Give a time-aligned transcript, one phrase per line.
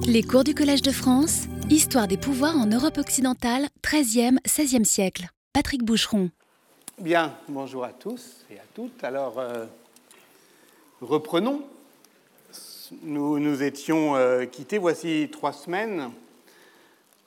[0.00, 5.28] Les cours du Collège de France, Histoire des pouvoirs en Europe occidentale, 13e, 16e siècle.
[5.52, 6.30] Patrick Boucheron.
[6.98, 9.04] Bien, bonjour à tous et à toutes.
[9.04, 9.66] Alors, euh,
[11.00, 11.62] reprenons.
[13.02, 16.10] Nous nous étions euh, quittés voici trois semaines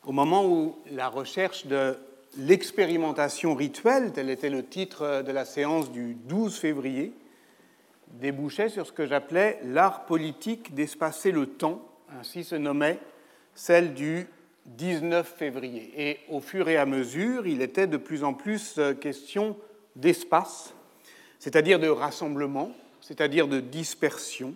[0.05, 1.97] au moment où la recherche de
[2.37, 7.13] l'expérimentation rituelle, tel était le titre de la séance du 12 février,
[8.19, 11.81] débouchait sur ce que j'appelais l'art politique d'espacer le temps
[12.19, 12.99] ainsi se nommait
[13.53, 14.27] celle du
[14.65, 15.93] 19 février.
[15.95, 19.57] Et au fur et à mesure, il était de plus en plus euh, question
[19.95, 20.73] d'espace,
[21.39, 24.55] c'est-à-dire de rassemblement, c'est-à-dire de dispersion,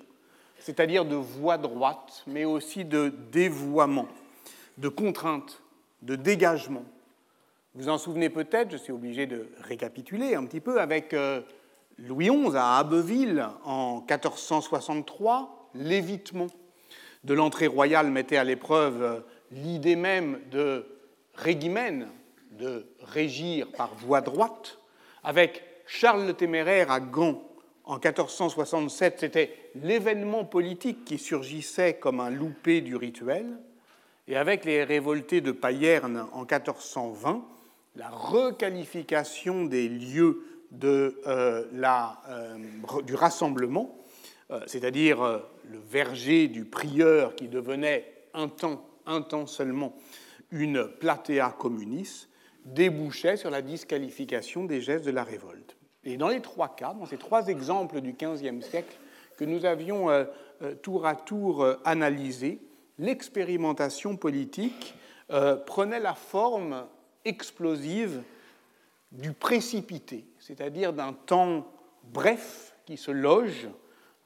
[0.59, 4.07] c'est-à-dire de voie droite, mais aussi de dévoiement,
[4.77, 5.61] de contrainte,
[6.01, 6.83] de dégagement.
[7.75, 11.41] Vous en souvenez peut-être, je suis obligé de récapituler un petit peu, avec euh,
[11.99, 16.47] Louis XI à Abbeville en 1463, l'évitement
[17.23, 19.19] de l'entrée royale mettait à l'épreuve euh,
[19.51, 20.85] l'idée même de
[21.35, 22.07] régimène,
[22.51, 24.79] de régir par voie droite,
[25.23, 27.43] avec Charles le Téméraire à Gand
[27.85, 33.47] en 1467, c'était l'événement politique qui surgissait comme un loupé du rituel,
[34.27, 37.43] et avec les révoltés de Payerne en 1420,
[37.95, 40.45] la requalification des lieux
[40.83, 42.57] euh, euh,
[43.03, 43.97] du rassemblement
[44.67, 49.95] c'est-à-dire euh, le verger du prieur qui devenait un temps, un temps seulement
[50.51, 52.27] une platea communis,
[52.65, 55.77] débouchait sur la disqualification des gestes de la révolte.
[56.03, 58.97] Et dans les trois cas, dans ces trois exemples du XVe siècle
[59.37, 60.25] que nous avions euh,
[60.81, 62.59] tour à tour analysés,
[62.97, 64.95] l'expérimentation politique
[65.65, 66.85] prenait la forme
[67.23, 68.23] explosive
[69.11, 71.71] du précipité, c'est-à-dire d'un temps
[72.03, 73.69] bref qui se loge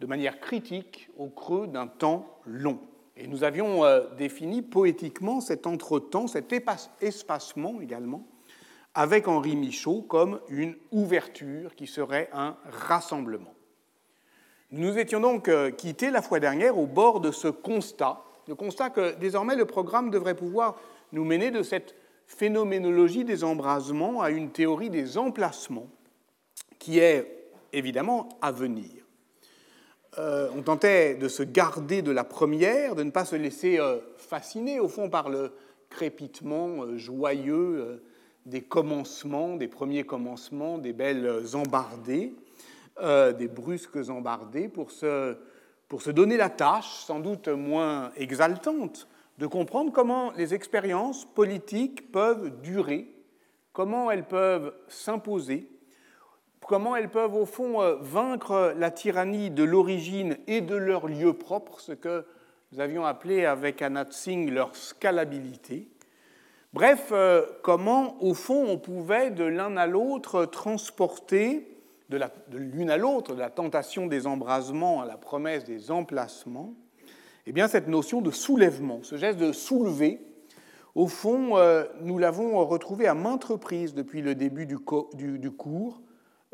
[0.04, 2.78] de manière critique au creux d'un temps long.
[3.16, 6.54] Et nous avions euh, défini poétiquement cet entretemps, cet
[7.00, 8.28] espacement également,
[8.96, 13.54] avec Henri Michaud comme une ouverture qui serait un rassemblement.
[14.72, 18.20] Nous étions donc euh, quittés la fois dernière au bord de ce constat,
[18.50, 20.76] le constat que désormais le programme devrait pouvoir
[21.14, 21.96] nous mener de cette
[22.28, 25.88] phénoménologie des embrasements à une théorie des emplacements
[26.78, 29.03] qui est évidemment à venir.
[30.20, 33.98] Euh, on tentait de se garder de la première, de ne pas se laisser euh,
[34.18, 35.52] fasciner au fond par le
[35.90, 38.04] crépitement euh, joyeux
[38.46, 42.36] des commencements, des premiers commencements, des belles embardées,
[43.02, 45.38] des brusques embardées, pour se,
[45.88, 49.08] pour se donner la tâche, sans doute moins exaltante,
[49.38, 53.08] de comprendre comment les expériences politiques peuvent durer,
[53.72, 55.70] comment elles peuvent s'imposer,
[56.66, 61.34] comment elles peuvent au fond euh, vaincre la tyrannie de l'origine et de leur lieu
[61.34, 62.26] propre, ce que
[62.72, 65.90] nous avions appelé avec Anat Singh leur scalabilité.
[66.74, 71.68] Bref, euh, comment au fond on pouvait de l'un à l'autre transporter,
[72.10, 72.20] de
[72.58, 76.74] l'une à l'autre, de la tentation des embrasements à la promesse des emplacements,
[77.46, 80.20] eh bien cette notion de soulèvement, ce geste de soulever,
[80.96, 84.78] au fond, euh, nous l'avons retrouvé à maintes reprises depuis le début du,
[85.40, 86.03] du cours,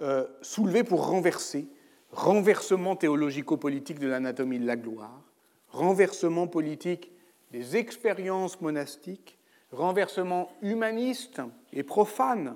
[0.02, 1.68] euh, soulevé pour renverser,
[2.12, 5.22] renversement théologico-politique de l'anatomie de la gloire,
[5.68, 7.12] renversement politique
[7.52, 9.38] des expériences monastiques,
[9.74, 11.42] renversement humaniste
[11.74, 12.56] et profane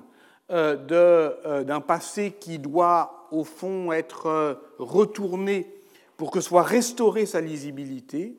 [0.51, 5.69] euh, euh, d'un passé qui doit au fond être retourné
[6.15, 8.37] pour que soit restaurée sa lisibilité,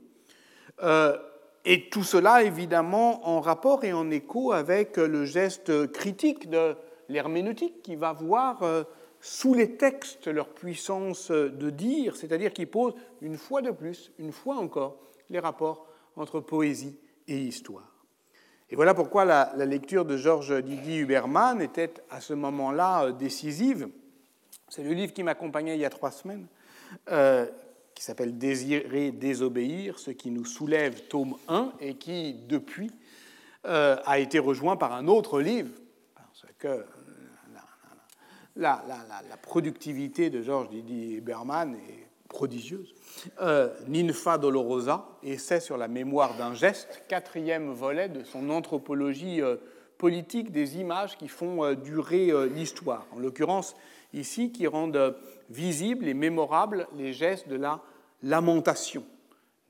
[1.64, 6.76] et tout cela évidemment en rapport et en écho avec le geste critique de
[7.08, 8.84] l'herméneutique qui va voir euh,
[9.20, 14.32] sous les textes leur puissance de dire, c'est-à-dire qui pose une fois de plus, une
[14.32, 14.98] fois encore,
[15.30, 17.90] les rapports entre poésie et histoire.
[18.70, 23.88] Et voilà pourquoi la, lecture de Georges Didier Huberman était à ce moment-là euh, décisive.
[24.68, 26.46] C'est le livre qui m'accompagnait il y a trois semaines,
[27.10, 27.46] euh,
[27.94, 32.90] qui s'appelle Désirer, désobéir, ce qui nous soulève, tome 1, et qui, depuis,
[33.64, 35.70] a été rejoint par un autre livre,
[36.14, 36.84] parce que
[38.56, 38.82] la,
[39.42, 42.94] productivité de Georges Didier Berman est prodigieuse.
[43.40, 49.56] Euh, Ninfa Dolorosa, essai sur la mémoire d'un geste, quatrième volet de son anthropologie euh,
[49.98, 53.06] politique des images qui font euh, durer l'histoire.
[53.12, 53.76] En l'occurrence,
[54.12, 55.16] ici, qui rendent
[55.50, 57.80] visibles et mémorables les gestes de la
[58.22, 59.04] lamentation.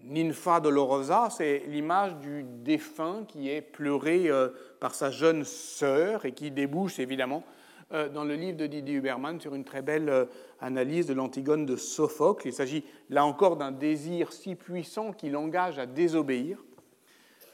[0.00, 4.28] Ninfa Dolorosa, c'est l'image du défunt qui est pleuré
[4.78, 7.42] par sa jeune sœur et qui débouche évidemment
[7.90, 10.28] dans le livre de Didier Huberman sur une très belle
[10.60, 12.48] analyse de l'Antigone de Sophocle.
[12.48, 16.64] Il s'agit là encore d'un désir si puissant qu'il engage à désobéir.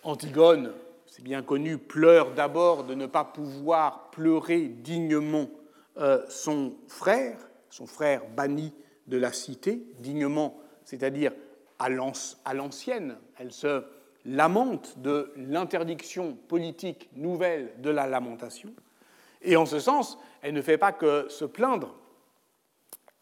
[0.02, 0.72] Antigone,
[1.06, 5.48] c'est bien connu, pleure d'abord de ne pas pouvoir pleurer dignement
[6.28, 7.36] son frère,
[7.68, 8.72] son frère banni
[9.08, 11.32] de la cité, dignement, c'est-à-dire
[11.78, 11.88] à
[12.54, 13.16] l'ancienne.
[13.38, 13.84] Elle se
[14.24, 18.72] lamente de l'interdiction politique nouvelle de la lamentation.
[19.42, 21.94] Et en ce sens, elle ne fait pas que se plaindre,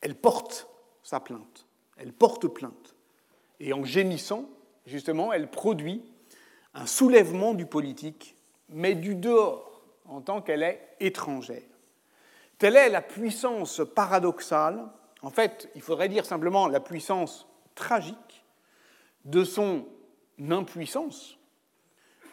[0.00, 0.68] elle porte
[1.02, 1.66] sa plainte,
[1.96, 2.94] elle porte plainte.
[3.60, 4.48] Et en gémissant,
[4.86, 6.02] justement, elle produit
[6.74, 8.36] un soulèvement du politique,
[8.68, 11.62] mais du dehors, en tant qu'elle est étrangère.
[12.58, 14.88] Telle est la puissance paradoxale,
[15.22, 18.44] en fait, il faudrait dire simplement la puissance tragique
[19.24, 19.86] de son
[20.50, 21.37] impuissance,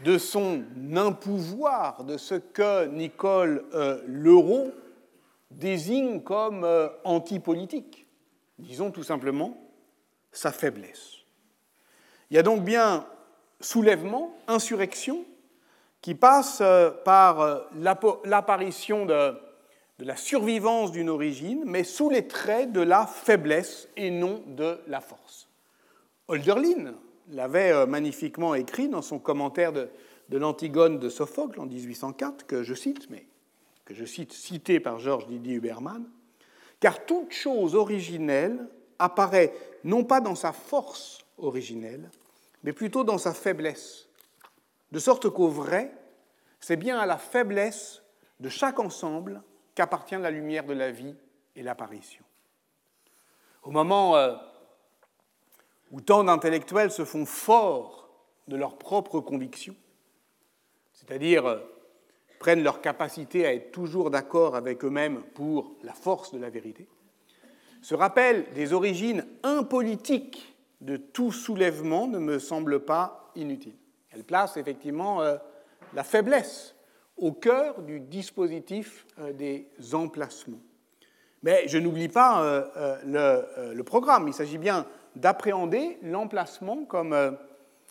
[0.03, 0.63] de son
[0.95, 4.71] impouvoir, de ce que Nicole euh, Leroux
[5.51, 8.05] désigne comme euh, antipolitique.
[8.59, 9.57] Disons tout simplement
[10.31, 11.17] sa faiblesse.
[12.29, 13.05] Il y a donc bien
[13.61, 15.25] soulèvement, insurrection,
[16.01, 17.67] qui passe euh, par
[18.25, 19.33] l'apparition de,
[19.99, 24.79] de la survivance d'une origine, mais sous les traits de la faiblesse et non de
[24.87, 25.47] la force.
[26.27, 26.95] Hölderlin,
[27.29, 29.89] l'avait euh, magnifiquement écrit dans son commentaire de,
[30.31, 33.27] l'Antigone de Sophocle en 1804, que je cite, mais
[33.85, 36.09] que je cite cité par Georges Didier Huberman,
[36.79, 38.67] car toute chose originelle
[38.99, 42.09] apparaît non pas dans sa force originelle,
[42.63, 44.07] mais plutôt dans sa faiblesse,
[44.91, 45.91] de sorte qu'au vrai,
[46.59, 48.01] c'est bien à la faiblesse
[48.39, 49.43] de chaque ensemble
[49.75, 51.15] qu'appartient la lumière de la vie
[51.55, 52.23] et l'apparition.
[53.63, 54.35] Au moment euh,
[55.91, 58.09] où tant d'intellectuels se font forts
[58.47, 59.75] de leurs propres convictions,
[60.93, 61.59] c'est-à-dire euh,
[62.39, 66.87] prennent leur capacité à être toujours d'accord avec eux-mêmes pour la force de la vérité,
[67.81, 73.75] se rappellent des origines impolitiques de tout soulèvement ne me semble pas inutile.
[74.11, 75.37] Elle place effectivement euh,
[75.93, 76.75] la faiblesse
[77.17, 80.59] au cœur du dispositif euh, des emplacements.
[81.43, 82.65] Mais je n'oublie pas
[83.05, 84.27] le, le programme.
[84.27, 87.31] Il s'agit bien d'appréhender l'emplacement comme euh,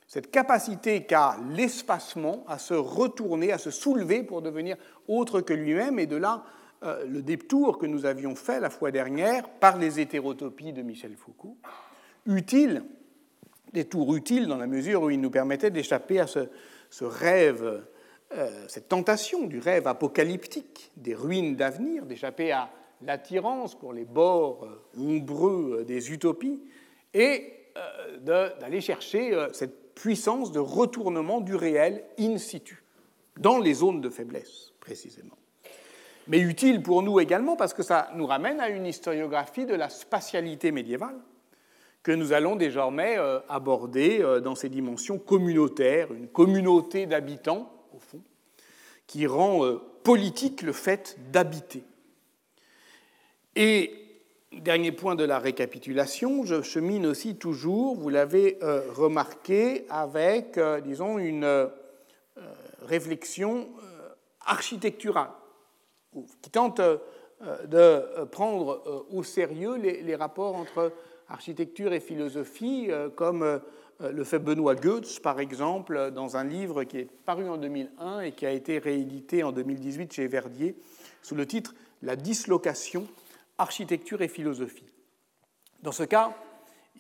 [0.06, 4.76] cette capacité qu'a l'espacement à se retourner, à se soulever pour devenir
[5.08, 6.44] autre que lui-même, et de là
[6.82, 11.16] euh, le détour que nous avions fait la fois dernière par les hétérotopies de Michel
[11.16, 11.56] Foucault,
[12.26, 12.84] utile,
[13.72, 16.48] détour utile dans la mesure où il nous permettait d'échapper à ce,
[17.00, 17.84] rêve,
[18.32, 22.70] euh, cette tentation du rêve apocalyptique des ruines d'avenir, d'échapper à
[23.02, 26.60] l'attirance pour les bords ombreux des utopies,
[27.14, 32.82] et euh, d'aller chercher euh, cette puissance de retournement du réel in situ,
[33.38, 35.36] dans les zones de faiblesse, précisément.
[36.26, 39.88] Mais utile pour nous également parce que ça nous ramène à une historiographie de la
[39.88, 41.16] spatialité médiévale
[42.02, 48.20] que nous allons désormais euh, aborder dans ses dimensions communautaires, une communauté d'habitants, au fond,
[49.06, 51.84] qui rend politique le fait d'habiter.
[53.56, 54.03] Et
[54.60, 60.80] Dernier point de la récapitulation, je chemine aussi toujours, vous l'avez euh, remarqué, avec, euh,
[60.80, 61.66] disons, une euh,
[62.82, 63.68] réflexion
[64.46, 65.30] architecturale
[66.42, 70.92] qui tente de prendre au sérieux les, rapports entre
[71.28, 73.60] architecture et philosophie, comme
[74.00, 78.32] le fait Benoît Goetz, par exemple, dans un livre qui est paru en 2001 et
[78.32, 80.76] qui a été réédité en 2018 chez Verdier,
[81.22, 83.08] sous le titre La dislocation
[83.58, 84.90] architecture et philosophie.
[85.82, 86.32] Dans ce cas,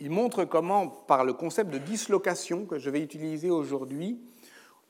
[0.00, 4.20] il montre comment, par le concept de dislocation que je vais utiliser aujourd'hui,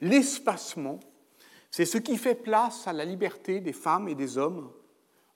[0.00, 1.00] l'espacement,
[1.70, 4.70] c'est ce qui fait place à la liberté des femmes et des hommes.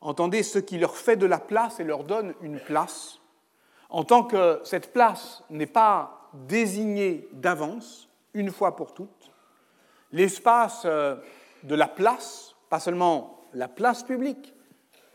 [0.01, 3.21] Entendez ce qui leur fait de la place et leur donne une place,
[3.91, 9.33] en tant que cette place n'est pas désignée d'avance, une fois pour toutes.
[10.13, 11.17] L'espace euh,
[11.63, 14.55] de la place, pas seulement la place publique,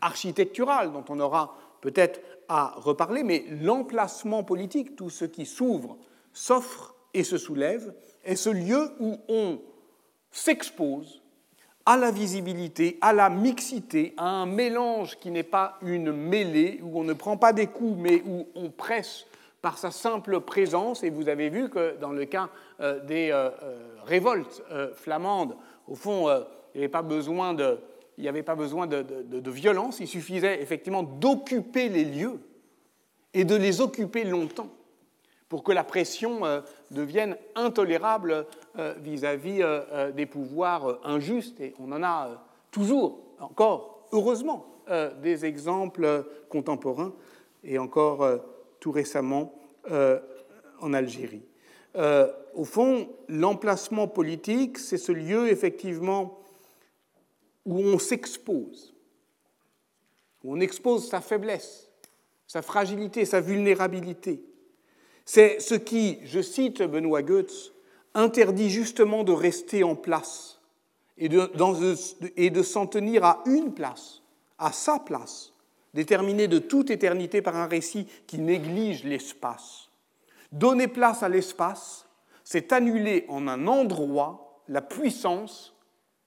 [0.04, 5.96] architecturale dont on aura peut-être à reparler, mais l'emplacement politique, tout ce qui s'ouvre,
[6.32, 7.94] s'offre et se soulève,
[8.24, 9.58] est ce lieu où on
[10.30, 11.22] s'expose
[11.86, 16.98] à la visibilité, à la mixité, à un mélange qui n'est pas une mêlée, où
[16.98, 19.26] on ne prend pas des coups, mais où on presse
[19.60, 21.02] par sa simple présence.
[21.02, 22.48] Et vous avez vu que dans le cas
[22.80, 24.62] euh, des euh, euh, révoltes
[24.96, 25.56] flamandes,
[25.86, 26.28] au fond,
[26.74, 27.78] il n'y avait pas besoin de,
[28.18, 32.40] il n'y avait pas besoin de, violence, il suffisait effectivement d'occuper les lieux
[33.32, 34.70] et de les occuper longtemps
[35.48, 38.46] pour que la pression euh, devienne intolérable
[38.98, 41.60] vis à -vis des pouvoirs injustes.
[41.60, 44.66] Et on en a toujours, encore heureusement,
[45.22, 47.12] des exemples contemporains
[47.62, 48.28] et encore
[48.80, 49.54] tout récemment
[50.80, 51.44] en Algérie.
[52.54, 56.43] au fond, l'emplacement politique, c'est ce lieu effectivement
[57.64, 58.94] où on s'expose,
[60.42, 61.88] où on expose sa faiblesse,
[62.46, 64.44] sa fragilité, sa vulnérabilité.
[65.24, 67.72] C'est ce qui, je cite Benoît Goetz,
[68.14, 70.60] interdit justement de rester en place
[71.16, 71.50] et de,
[72.36, 74.22] et de s'en tenir à une place,
[74.58, 75.52] à sa place,
[75.94, 79.88] déterminée de toute éternité par un récit qui néglige l'espace.
[80.52, 82.06] Donner place à l'espace,
[82.44, 85.74] c'est annuler en un endroit la puissance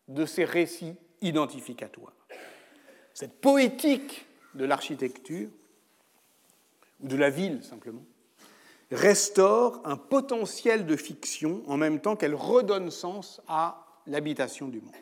[0.07, 2.13] de ces récits identificatoires.
[3.13, 5.49] Cette poétique de l'architecture,
[6.99, 8.03] ou de la ville simplement,
[8.91, 14.93] restaure un potentiel de fiction en même temps qu'elle redonne sens à l'habitation du monde.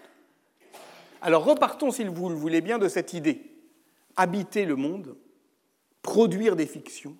[1.21, 3.51] Alors repartons, si vous le voulez bien, de cette idée.
[4.15, 5.17] Habiter le monde,
[6.01, 7.17] produire des fictions,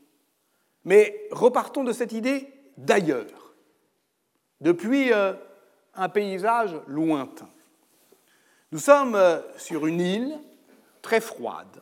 [0.86, 2.48] mais repartons de cette idée
[2.78, 3.56] d'ailleurs,
[4.62, 5.34] depuis euh,
[5.96, 7.50] un paysage lointain.
[8.72, 10.40] Nous sommes euh, sur une île
[11.02, 11.82] très froide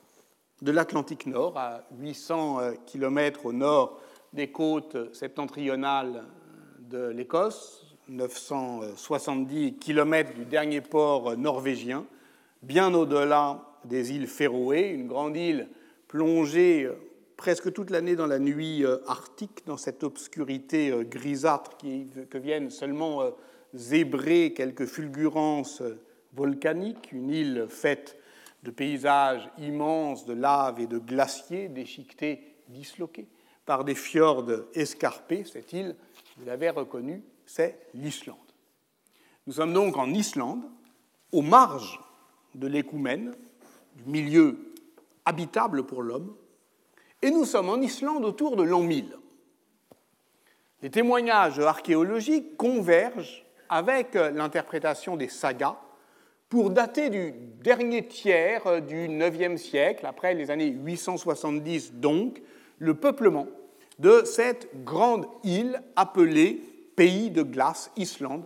[0.62, 4.00] de l'Atlantique Nord, à 800 euh, km au nord
[4.34, 6.24] des côtes septentrionales
[6.80, 12.06] de l'Écosse, 970 km du dernier port norvégien,
[12.62, 15.68] bien au-delà des îles Féroé, une grande île
[16.08, 16.94] plongée euh,
[17.38, 22.70] presque toute l'année dans la nuit euh, arctique, dans cette obscurité euh, grisâtre que viennent
[22.70, 23.24] seulement
[23.74, 25.82] zébrer quelques fulgurances
[26.34, 28.18] volcaniques, une île faite
[28.63, 33.28] de paysages immenses de laves et de glaciers déchiquetés, disloqués
[33.66, 35.44] par des fjords escarpés.
[35.46, 35.96] Cette île,
[36.38, 38.38] vous l'avez reconnue, c'est l'Islande.
[39.46, 40.63] Nous sommes donc en Islande,
[41.32, 42.00] aux marges
[42.56, 43.36] de l'écoumène,
[43.96, 44.74] du milieu
[45.25, 46.36] habitable pour l'homme,
[47.22, 49.18] et nous sommes en Islande autour de l'an 1000.
[50.82, 55.78] Les témoignages archéologiques convergent avec l'interprétation des sagas
[56.53, 57.33] pour dater du
[57.63, 62.43] dernier tiers du IXe siècle, après les années 870 donc,
[62.77, 63.48] le peuplement
[63.98, 66.62] de cette grande île appelée
[66.95, 68.43] pays de glace, Islande,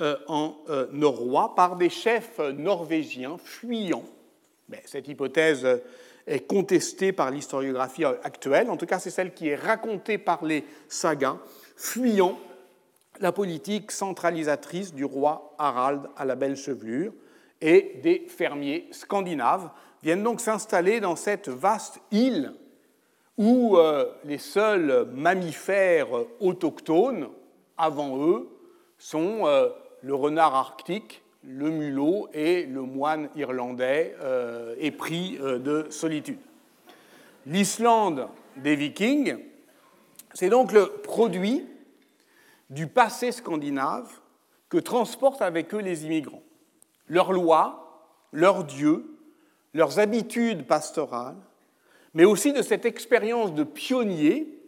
[0.00, 4.04] euh, en euh, norrois, par des chefs norvégiens fuyants.
[4.68, 5.66] Mais cette hypothèse
[6.28, 10.64] est contestée par l'historiographie actuelle, en tout cas c'est celle qui est racontée par les
[10.86, 11.38] sagas,
[11.74, 12.38] fuyant
[13.18, 17.12] la politique centralisatrice du roi Harald à la belle chevelure,
[17.60, 19.70] et des fermiers scandinaves
[20.02, 22.52] viennent donc s'installer dans cette vaste île
[23.38, 26.08] où euh, les seuls mammifères
[26.40, 27.28] autochtones,
[27.76, 28.48] avant eux,
[28.98, 29.68] sont euh,
[30.02, 36.40] le renard arctique, le mulot et le moine irlandais euh, épris de solitude.
[37.46, 39.38] L'Islande des Vikings,
[40.34, 41.64] c'est donc le produit
[42.70, 44.10] du passé scandinave
[44.68, 46.42] que transportent avec eux les immigrants.
[47.08, 49.04] Leurs lois, leurs dieux,
[49.74, 51.36] leurs habitudes pastorales,
[52.14, 54.58] mais aussi de cette expérience de pionnier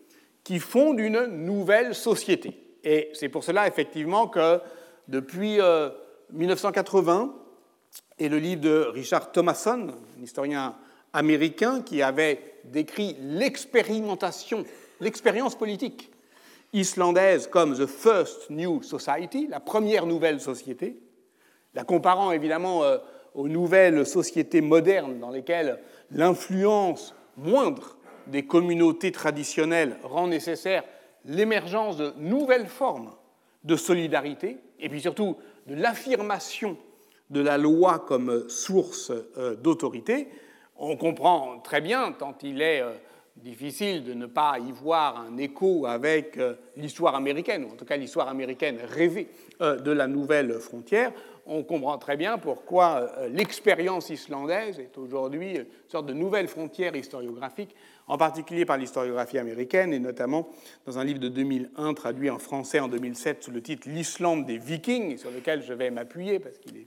[0.45, 2.57] qui fonde une nouvelle société.
[2.85, 4.61] Et c'est pour cela, effectivement, que
[5.09, 5.59] depuis
[6.33, 7.41] 1980, euh,
[8.19, 10.77] et le livre de Richard Thomason, un historien
[11.13, 14.65] américain qui avait décrit l'expérimentation,
[15.01, 16.11] l'expérience politique
[16.73, 20.97] islandaise comme The First New Society, la première nouvelle société,
[21.75, 22.99] la comparant évidemment euh,
[23.35, 25.79] aux nouvelles sociétés modernes dans lesquelles
[26.11, 27.97] l'influence moindre
[28.27, 30.85] des communautés traditionnelles rend nécessaire
[31.25, 33.13] l'émergence de nouvelles formes
[33.65, 35.37] de solidarité et puis surtout
[35.67, 36.77] de l'affirmation
[37.29, 40.29] de la loi comme source euh, d'autorité,
[40.77, 42.93] on comprend très bien, tant il est euh,
[43.37, 46.39] difficile de ne pas y voir un écho avec
[46.77, 49.29] l'histoire américaine, ou en tout cas l'histoire américaine rêvée
[49.61, 51.13] de la nouvelle frontière,
[51.51, 56.95] on comprend très bien pourquoi euh, l'expérience islandaise est aujourd'hui une sorte de nouvelle frontière
[56.95, 57.75] historiographique,
[58.07, 60.49] en particulier par l'historiographie américaine, et notamment
[60.87, 64.59] dans un livre de 2001 traduit en français en 2007 sous le titre L'Islande des
[64.59, 66.87] Vikings, sur lequel je vais m'appuyer, parce qu'il est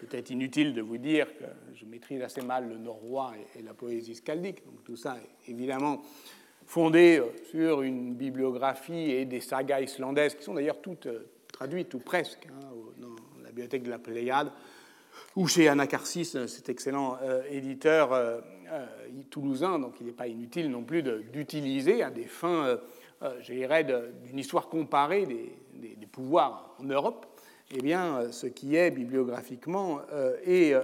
[0.00, 1.44] peut-être inutile de vous dire que
[1.76, 6.02] je maîtrise assez mal le norrois et, la poésie scaldique, donc tout ça est évidemment
[6.66, 11.94] fondé euh, sur une bibliographie et des sagas islandaises qui sont d'ailleurs toutes euh, traduites
[11.94, 12.71] ou presque hein,
[13.52, 14.50] bibliothèque de la Pléiade,
[15.36, 18.40] ou chez Anacarsis, cet excellent euh, éditeur euh,
[18.70, 18.86] euh,
[19.30, 22.78] toulousain, donc il n'est pas inutile non plus d'utiliser à des fins,
[23.40, 27.26] je dirais, d'une histoire comparée des, pouvoirs en Europe.
[27.70, 30.00] eh bien, ce qui est bibliographiquement
[30.44, 30.74] et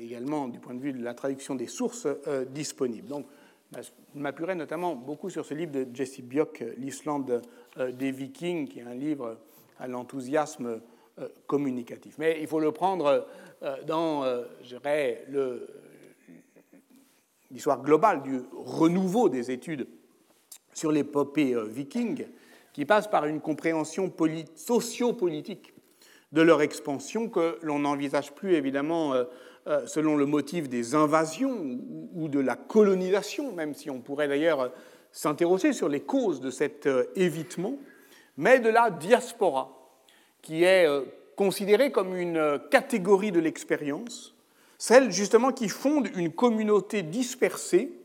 [0.00, 2.08] également du point de vue de la traduction des sources
[2.50, 3.06] disponibles.
[3.06, 3.26] Donc,
[3.76, 7.42] je m'appuierai notamment beaucoup sur ce livre de Jesse Biock, L'Islande
[7.76, 9.38] des Vikings, qui est un livre
[9.78, 10.80] à l'enthousiasme
[11.46, 12.14] communicatif.
[12.18, 13.26] Mais il faut le prendre
[13.86, 14.24] dans,
[14.62, 15.24] je dirais,
[17.50, 19.86] l'histoire globale du renouveau des études
[20.72, 22.26] sur l'épopée viking,
[22.72, 24.12] qui passe par une compréhension
[24.54, 25.74] sociopolitique
[26.32, 29.24] de leur expansion que l'on n'envisage plus évidemment euh,
[29.66, 31.78] euh, selon le motif des invasions
[32.14, 34.68] ou de la colonisation, même si on pourrait d'ailleurs euh,
[35.12, 37.76] s'interroger sur les causes de cet évitement,
[38.38, 39.81] mais de la diaspora,
[40.42, 40.86] qui est
[41.36, 44.34] considérée comme une catégorie de l'expérience,
[44.76, 48.02] celle justement qui fonde une communauté dispersée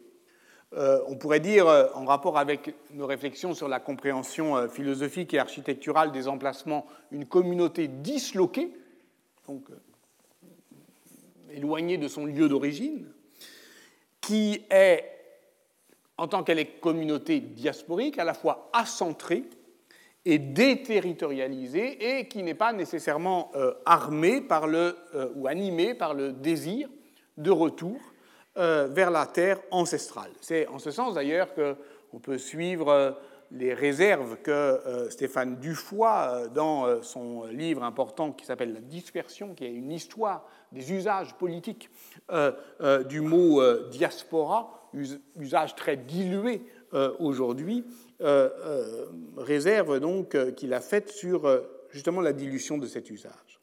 [0.74, 5.34] euh, on pourrait dire, euh, en rapport avec nos réflexions sur la compréhension euh, philosophique
[5.34, 8.74] et architecturale des emplacements, une communauté disloquée,
[9.48, 9.64] donc
[11.52, 13.08] éloignée de son lieu d'origine,
[14.20, 15.06] qui est,
[16.18, 19.46] en tant qu'elle est communauté diasporique, à la fois accentrée
[20.30, 23.52] et déterritorialisée et qui n'est pas nécessairement
[23.86, 24.96] armée par le,
[25.36, 26.90] ou animée par le désir
[27.38, 28.00] de retour
[28.58, 30.32] euh, vers la terre ancestrale.
[30.42, 33.12] C'est en ce sens d'ailleurs qu'on peut suivre euh,
[33.52, 39.66] les réserves que euh, Stéphane Dufoy, dans son livre important qui s'appelle La dispersion, qui
[39.66, 41.90] est une histoire des usages politiques
[43.10, 44.90] du mot diaspora,
[45.40, 46.64] usage très dilué
[47.20, 47.86] aujourd'hui,
[49.38, 53.60] réserve donc qu'il a faite sur justement la dilution de cet usage.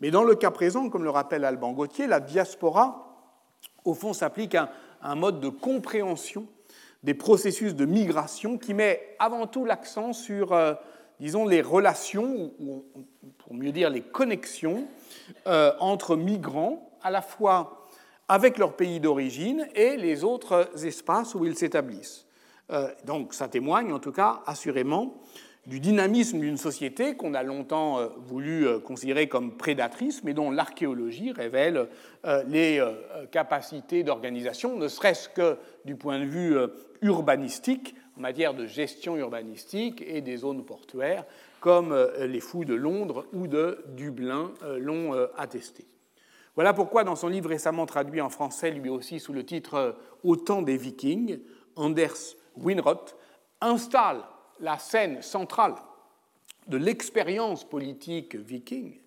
[0.00, 3.10] Mais dans le cas présent, comme le rappelle Alban Gauthier, la diaspora
[3.84, 4.68] au fond, s'applique un,
[5.02, 6.46] un mode de compréhension
[7.02, 10.74] des processus de migration qui met avant tout l'accent sur, euh,
[11.18, 12.84] disons, les relations, ou
[13.38, 14.86] pour mieux dire les connexions
[15.46, 17.86] euh, entre migrants, à la fois
[18.28, 22.26] avec leur pays d'origine et les autres espaces où ils s'établissent.
[22.72, 25.20] Euh, donc ça témoigne en tout cas assurément
[25.66, 30.50] du dynamisme d'une société qu'on a longtemps euh, voulu euh, considérer comme prédatrice, mais dont
[30.50, 31.88] l'archéologie révèle
[32.48, 32.82] les
[33.30, 35.56] capacités d'organisation, ne serait-ce que
[35.86, 36.54] du point de vue
[37.00, 41.24] urbanistique, en matière de gestion urbanistique et des zones portuaires,
[41.60, 45.86] comme les fous de Londres ou de Dublin l'ont attesté.
[46.56, 50.36] Voilà pourquoi, dans son livre récemment traduit en français, lui aussi sous le titre Au
[50.36, 51.38] temps des Vikings,
[51.74, 53.16] Anders Winroth
[53.60, 54.22] installe
[54.60, 55.74] la scène centrale
[56.66, 58.98] de l'expérience politique viking,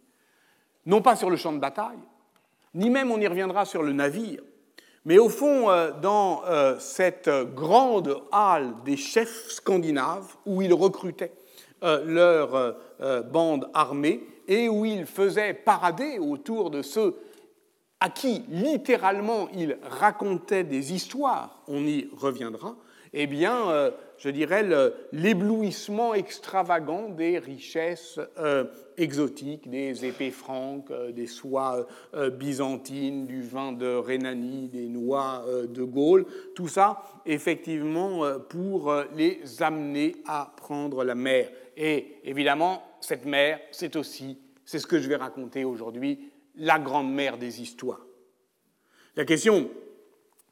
[0.85, 1.99] non pas sur le champ de bataille,
[2.73, 4.41] ni même on y reviendra sur le navire,
[5.05, 11.33] mais au fond euh, dans euh, cette grande halle des chefs scandinaves où ils recrutaient
[11.83, 12.75] euh, leur
[13.31, 17.17] bande armée et où ils faisaient parader autour de ceux
[17.99, 22.75] à qui littéralement ils racontaient des histoires, on y reviendra,
[23.13, 23.91] eh bien,
[24.23, 24.65] je dirais,
[25.11, 28.63] l'éblouissement extravagant des richesses euh,
[28.95, 35.43] exotiques, des épées franques, euh, des soies euh, byzantines, du vin de Rhénanie, des noix
[35.67, 41.49] de Gaulle, tout ça, effectivement, pour les amener à prendre la mer.
[41.75, 47.11] Et évidemment, cette mer, c'est aussi, c'est ce que je vais raconter aujourd'hui, la grande
[47.11, 48.05] mer des histoires.
[49.17, 49.69] La question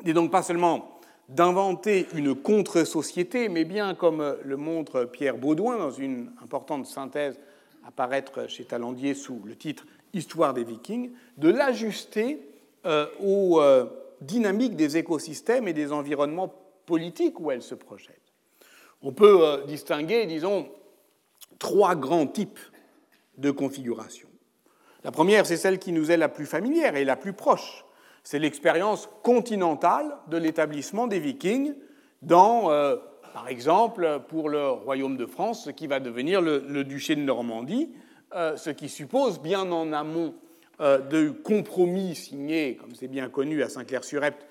[0.04, 1.00] n'est donc pas seulement
[1.32, 7.40] d'inventer une contre-société, mais bien comme le montre Pierre Baudouin dans une importante synthèse
[7.86, 12.42] à paraître chez Talandier sous le titre Histoire des Vikings, de l'ajuster
[12.86, 13.86] euh, aux euh,
[14.20, 16.54] dynamiques des écosystèmes et des environnements
[16.86, 18.20] politiques où elle se projette.
[19.02, 20.70] On peut euh, distinguer, disons,
[21.60, 22.60] trois grands types
[23.38, 24.28] de configuration.
[25.06, 27.86] La première, c'est celle qui nous est la plus familière et la plus proche,
[28.24, 31.74] c'est l'expérience continentale de l'établissement des Vikings
[32.22, 32.98] dans, euh,
[33.34, 37.90] par exemple, pour le royaume de France, ce qui va devenir le, duché de Normandie,
[38.36, 40.36] euh, ce qui suppose bien en amont
[40.80, 44.46] euh, de compromis signés, comme c'est bien connu à Saint-Clair-sur-Epte,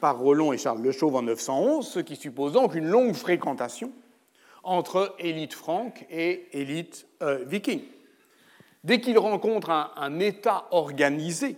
[0.00, 3.90] par Rollon et Charles Le Chauve en 911, ce qui suppose donc une longue fréquentation
[4.62, 7.08] entre élite franque et élite
[7.44, 7.80] viking.
[8.84, 11.56] Dès qu'il rencontre un État organisé,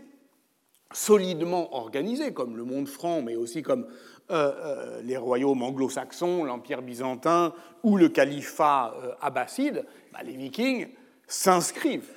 [0.92, 3.86] solidement organisés, comme le monde franc, mais aussi comme
[4.30, 10.88] euh, euh, les royaumes anglo-saxons, l'Empire byzantin ou le califat euh, abbasside, bah, les vikings
[11.26, 12.12] s'inscrivent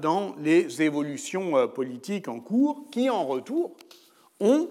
[0.00, 3.76] dans les évolutions politiques en cours qui, en retour,
[4.40, 4.66] ont,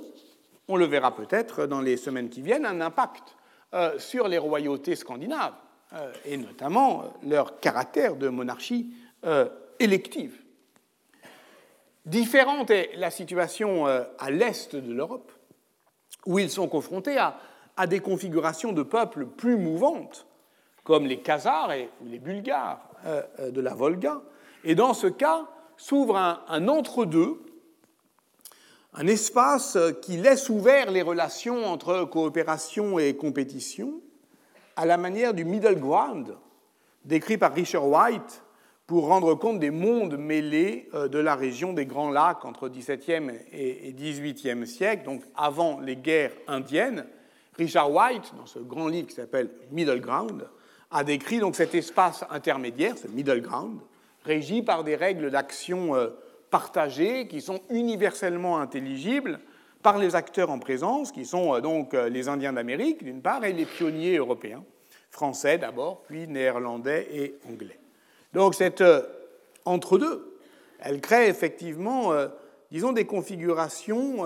[0.68, 3.38] on le verra peut-être dans les semaines qui viennent, un impact
[4.00, 5.54] sur les royautés scandinaves,
[6.26, 8.92] et notamment leur caractère de monarchie
[9.80, 10.42] élective.
[12.08, 15.32] Différente est la situation à l'est de l'Europe,
[16.26, 20.26] où ils sont confrontés à, des configurations de peuples plus mouvantes,
[20.84, 22.90] comme les Khazars et les Bulgares
[23.40, 24.22] de la Volga.
[24.64, 27.40] Et dans ce cas, s'ouvre un entre-deux
[28.98, 34.02] un espace qui laisse ouvert les relations entre coopération et compétition,
[34.76, 36.36] à la manière du middle ground
[37.06, 38.44] décrit par Richard White
[38.88, 43.32] pour rendre compte des mondes mêlés euh, de la région des Grands Lacs entre XVIIe
[43.52, 47.06] et XVIIIe siècle, donc avant les guerres indiennes.
[47.58, 50.48] Richard White, dans ce grand livre qui s'appelle Middle Ground,
[50.90, 53.82] a décrit cet espace intermédiaire, ce middle ground,
[54.24, 56.12] régi par des règles d'action euh,
[56.50, 59.42] partagés qui sont universellement intelligibles
[59.84, 63.52] par les acteurs en présence, qui sont euh, donc les Indiens d'Amérique, d'une part, et
[63.52, 64.64] les pionniers européens,
[65.10, 67.80] français d'abord, puis néerlandais et anglais.
[68.34, 69.02] Donc cette euh,
[69.66, 70.40] entre-deux,
[70.80, 72.14] elle crée effectivement,
[72.72, 74.24] disons, des configurations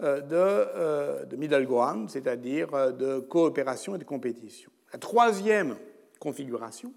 [0.00, 4.70] de, de middle ground, c'est-à-dire de coopération et de compétition.
[4.92, 5.76] La troisième
[6.20, 6.94] configuration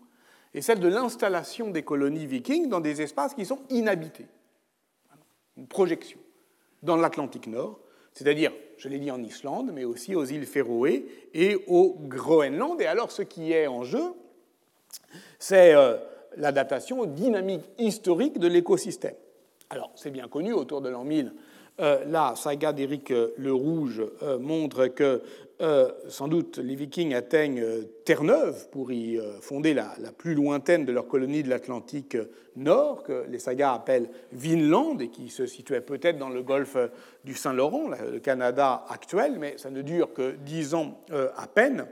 [0.53, 4.27] est celle de l'installation des colonies vikings dans des espaces qui sont inhabités
[5.57, 6.19] une projection
[6.81, 7.79] dans l'Atlantique Nord,
[8.13, 12.81] c'est-à-dire, je l'ai dit en Islande, mais aussi aux îles Féroé et au Groenland.
[12.81, 14.13] Et alors, ce qui est en jeu,
[15.39, 15.97] c'est euh,
[16.37, 19.15] l'adaptation aux dynamiques historiques de l'écosystème.
[19.69, 21.33] Alors, c'est bien connu, autour de l'an 1000,
[21.79, 24.03] euh, la saga d'Éric euh, le Rouge
[24.39, 25.21] montre que
[25.61, 30.85] euh, sans doute, les Vikings atteignent euh, Terre-Neuve pour y euh, fonder la, plus lointaine
[30.85, 32.17] de leurs colonies de l'Atlantique
[32.55, 36.77] Nord, que les sagas appellent Vinland, et qui se situait peut-être dans le golfe
[37.23, 40.99] du Saint-Laurent, le Canada actuel, mais ça ne dure que dix ans
[41.37, 41.85] à peine.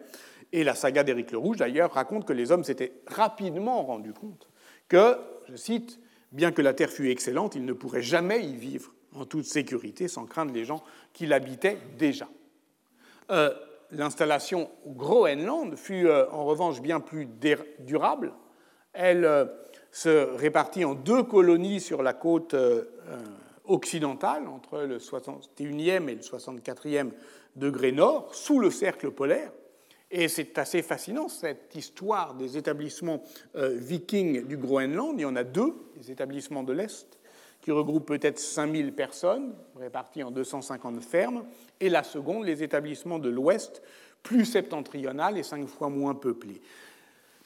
[0.52, 4.50] Et la saga d'Éric le Rouge, d'ailleurs, raconte que les hommes s'étaient rapidement rendus compte
[4.88, 5.16] que,
[5.48, 6.00] je cite,
[6.32, 10.08] bien que la terre fût excellente, ils ne pourraient jamais y vivre en toute sécurité
[10.08, 10.84] sans craindre les gens
[11.14, 12.28] qui l'habitaient déjà.
[13.32, 13.54] Euh,
[13.92, 17.28] l'installation au Groenland fut euh, en revanche bien plus
[17.80, 18.34] durable.
[18.94, 19.46] Elle euh,
[19.92, 22.56] se répartit en deux colonies sur la côte
[23.66, 27.12] occidentale, entre le 61e et le 64e
[27.56, 29.52] degré nord, sous le cercle polaire.
[30.12, 35.14] Et c'est assez fascinant, cette histoire des établissements vikings du Groenland.
[35.18, 37.20] Il y en a deux, les établissements de l'Est,
[37.62, 41.46] qui regroupent peut-être 5000 personnes, réparties en 250 fermes,
[41.80, 43.84] et la seconde, les établissements de l'Ouest,
[44.24, 46.62] plus septentrional et cinq fois moins peuplés.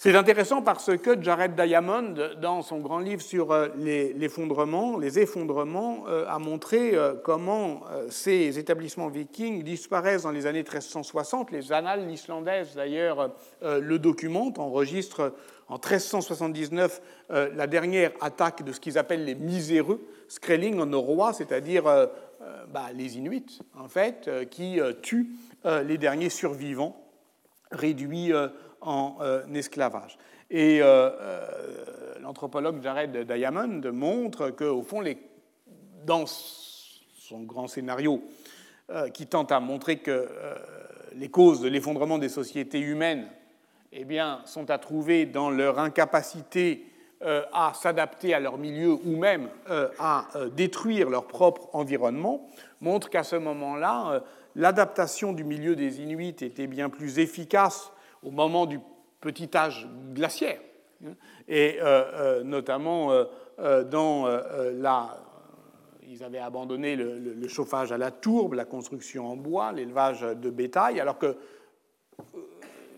[0.03, 4.99] C'est intéressant parce que Jared Diamond, dans son grand livre sur euh, les effondrements,
[6.09, 11.51] euh, a montré euh, comment ces établissements vikings disparaissent dans les années 1360.
[11.51, 15.31] Les annales islandaises, d'ailleurs, le documentent, enregistrent
[15.69, 21.83] en 1379 la dernière attaque de ce qu'ils appellent les miséreux, Skrelling en Norrois, c'est-à-dire
[22.73, 25.29] bah, les Inuits, en fait, qui tuent
[25.63, 26.99] les derniers survivants
[27.71, 28.33] réduits
[28.87, 30.17] en euh, esclavage.
[30.49, 31.47] Et euh, euh,
[32.21, 35.17] l'anthropologue Jared Diamond montre qu'au fond, les,
[36.05, 38.21] dans son grand scénario
[39.13, 40.27] qui tente à montrer que
[41.15, 43.27] les causes de l'effondrement des sociétés humaines
[43.93, 46.85] eh bien, sont à trouver dans leur incapacité
[47.21, 49.47] à s'adapter à leur milieu ou même
[49.99, 52.49] à détruire leur propre environnement,
[52.81, 54.21] montre qu'à ce moment-là,
[54.55, 57.92] l'adaptation du milieu des Inuits était bien plus efficace
[58.23, 58.79] au moment du
[59.21, 60.59] petit âge glaciaire,
[61.05, 61.13] hein,
[61.47, 64.27] et euh, euh, notamment euh, dans
[64.73, 65.17] la...
[66.05, 70.99] Ils avaient abandonné le, chauffage à la tourbe, la construction en bois, l'élevage de bétail,
[70.99, 71.37] alors que,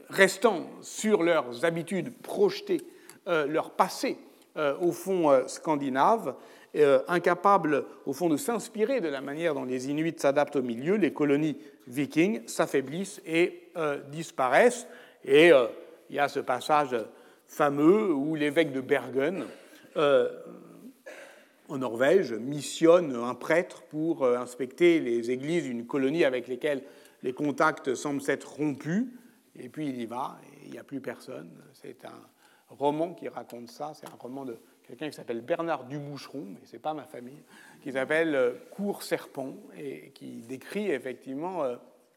[0.10, 2.82] restant sur leurs habitudes projetées,
[3.26, 4.18] leur passé
[4.82, 6.36] au fond scandinave,
[7.08, 11.14] incapables au fond de s'inspirer de la manière dont les Inuits s'adaptent au milieu, les
[11.14, 11.58] colonies
[11.88, 13.72] vikings s'affaiblissent et
[14.10, 14.88] disparaissent.
[15.26, 15.66] Et euh,
[16.10, 16.96] il y a ce passage
[17.48, 19.46] fameux où l'évêque de Bergen,
[19.98, 20.30] euh,
[21.68, 26.84] en Norvège, missionne un prêtre pour euh, inspecter les églises d'une colonie avec lesquelles
[27.24, 29.06] les contacts semblent s'être rompus.
[29.58, 31.50] Et puis il y va, il n'y a plus personne.
[31.74, 32.22] C'est un
[32.70, 33.94] roman qui raconte ça.
[33.96, 37.42] C'est un roman de quelqu'un qui s'appelle Bernard Duboucheron, mais ce n'est pas ma famille,
[37.82, 41.64] qui s'appelle Cours Serpent, et qui décrit effectivement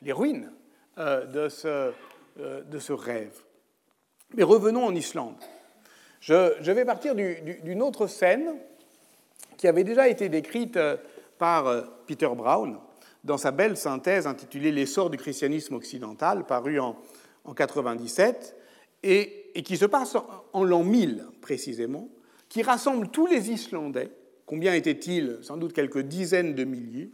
[0.03, 0.53] les ruines
[0.99, 1.93] de ce
[2.39, 3.43] de ce rêve.
[4.35, 5.37] Mais revenons en Islande.
[6.21, 8.55] Je, vais partir d'une autre scène
[9.57, 10.97] qui avait déjà été décrite euh,
[11.39, 12.79] par euh, Peter Brown
[13.25, 16.97] dans sa belle synthèse intitulée L'essor du christianisme occidental, parue en,
[17.45, 18.57] en 97,
[19.03, 20.17] et, qui se passe
[20.53, 22.09] en, l'an 1000 précisément,
[22.49, 24.11] qui rassemble tous les Islandais,
[24.47, 25.39] combien étaient-ils?
[25.43, 27.11] Sans doute quelques dizaines de milliers,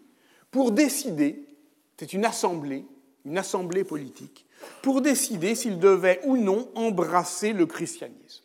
[0.50, 1.46] pour décider,
[1.98, 2.84] c'est une assemblée,
[3.24, 4.46] une assemblée politique,
[4.82, 8.44] pour décider s'ils devaient ou non embrasser le christianisme.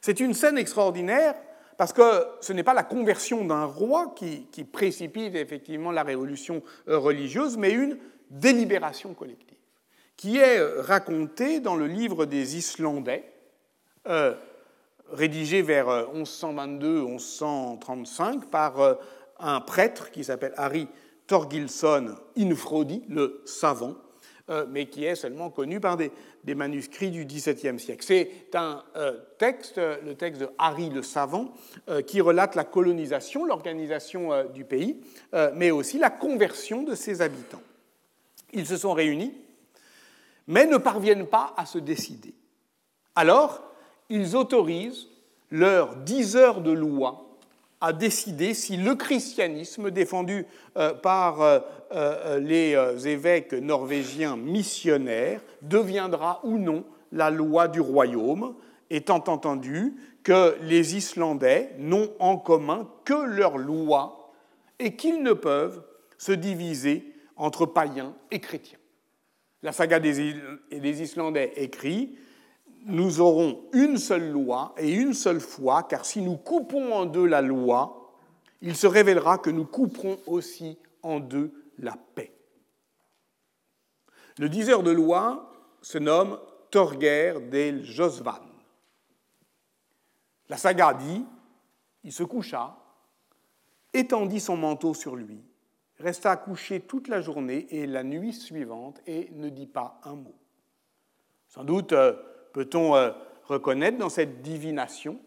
[0.00, 1.34] C'est une scène extraordinaire
[1.76, 2.02] parce que
[2.40, 7.98] ce n'est pas la conversion d'un roi qui, précipite effectivement la révolution religieuse, mais une
[8.30, 9.58] délibération collective,
[10.16, 13.24] qui est racontée dans le livre des Islandais,
[14.06, 14.34] euh,
[15.10, 18.94] rédigé vers 1122-1135 euh, par euh,
[19.38, 20.88] un prêtre qui s'appelle Harry
[21.26, 23.96] Torgilson Infrodi, le savant,
[24.68, 26.10] mais qui est seulement connu par des,
[26.54, 28.04] manuscrits du XVIIe siècle.
[28.04, 28.84] C'est un
[29.38, 31.54] texte, le texte de Harry le savant,
[32.06, 35.00] qui relate la colonisation, l'organisation du pays,
[35.54, 37.62] mais aussi la conversion de ses habitants.
[38.52, 39.32] Ils se sont réunis,
[40.46, 42.34] mais ne parviennent pas à se décider.
[43.14, 43.62] Alors,
[44.08, 45.08] ils autorisent
[45.50, 47.23] leurs dix de loi
[47.80, 51.58] à décider si le christianisme défendu euh, par euh,
[51.92, 58.54] euh, les évêques norvégiens missionnaires deviendra ou non la loi du royaume,
[58.90, 64.32] étant entendu que les Islandais n'ont en commun que leur loi
[64.78, 65.82] et qu'ils ne peuvent
[66.18, 68.78] se diviser entre païens et chrétiens.
[69.62, 72.16] La saga des Islandais écrit
[72.84, 77.26] nous aurons une seule loi et une seule foi, car si nous coupons en deux
[77.26, 78.12] la loi,
[78.60, 82.32] il se révélera que nous couperons aussi en deux la paix.
[84.38, 86.38] Le diseur de loi se nomme
[86.70, 88.40] Torger del Josvan.
[90.48, 91.24] La saga dit
[92.02, 92.76] il se coucha,
[93.92, 95.42] étendit son manteau sur lui,
[95.98, 100.34] resta couché toute la journée et la nuit suivante et ne dit pas un mot.
[101.48, 102.14] Sans doute, euh,
[102.54, 103.10] peut-on euh,
[103.44, 105.18] reconnaître dans cette divination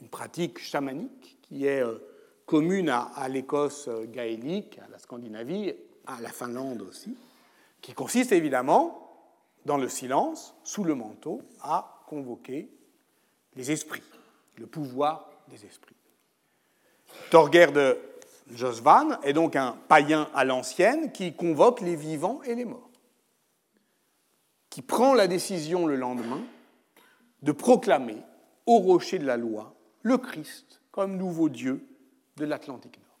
[0.00, 1.98] une pratique chamanique qui est euh,
[2.46, 5.74] commune à, l'Écosse euh, gaélique, à la Scandinavie,
[6.06, 7.16] à la Finlande aussi,
[7.80, 9.00] qui consiste évidemment,
[9.64, 12.68] dans le silence, sous le manteau, à convoquer
[13.56, 14.02] les esprits,
[14.58, 15.96] le pouvoir des esprits.
[17.30, 17.98] Torger de
[18.52, 22.90] Josvan est donc un païen à l'ancienne qui convoque les vivants et les morts
[24.74, 26.42] qui prend la décision le lendemain
[27.42, 28.16] de proclamer
[28.66, 31.86] au rocher de la loi le Christ comme nouveau Dieu
[32.38, 33.20] de l'Atlantique Nord.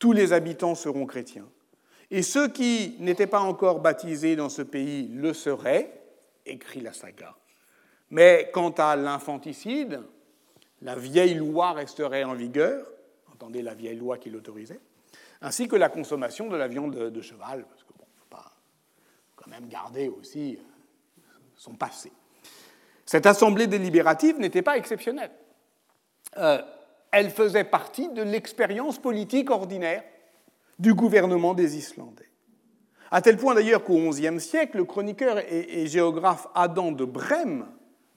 [0.00, 1.48] Tous les habitants seront chrétiens.
[2.10, 5.92] Et ceux qui n'étaient pas encore baptisés dans ce pays le seraient,
[6.44, 7.36] écrit la saga.
[8.10, 10.02] Mais quant à l'infanticide,
[10.82, 12.84] la vieille loi resterait en vigueur,
[13.32, 14.80] entendez la vieille loi qui l'autorisait,
[15.40, 17.64] ainsi que la consommation de la viande de cheval,
[19.48, 21.22] même garder aussi euh,
[21.56, 22.12] son passé.
[23.04, 25.30] Cette assemblée délibérative n'était pas exceptionnelle.
[26.36, 26.62] Euh,
[27.10, 30.04] elle faisait partie de l'expérience politique ordinaire
[30.78, 32.28] du gouvernement des Islandais.
[33.10, 37.66] À tel point d'ailleurs qu'au XIe siècle, le chroniqueur et, géographe Adam de Brême,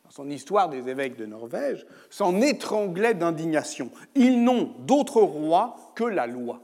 [0.04, 3.90] dans son histoire des évêques de Norvège, s'en étranglait d'indignation.
[4.16, 6.62] Ils n'ont d'autre roi que la loi.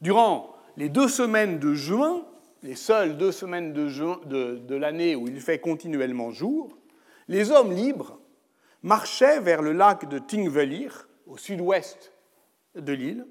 [0.00, 2.24] Durant les deux semaines de juin,
[2.62, 6.76] les seules deux semaines de, l'année où il fait continuellement jour,
[7.28, 8.18] les hommes libres
[8.82, 12.12] marchaient vers le lac de Tingvellir, au sud-ouest
[12.74, 13.26] de l'île.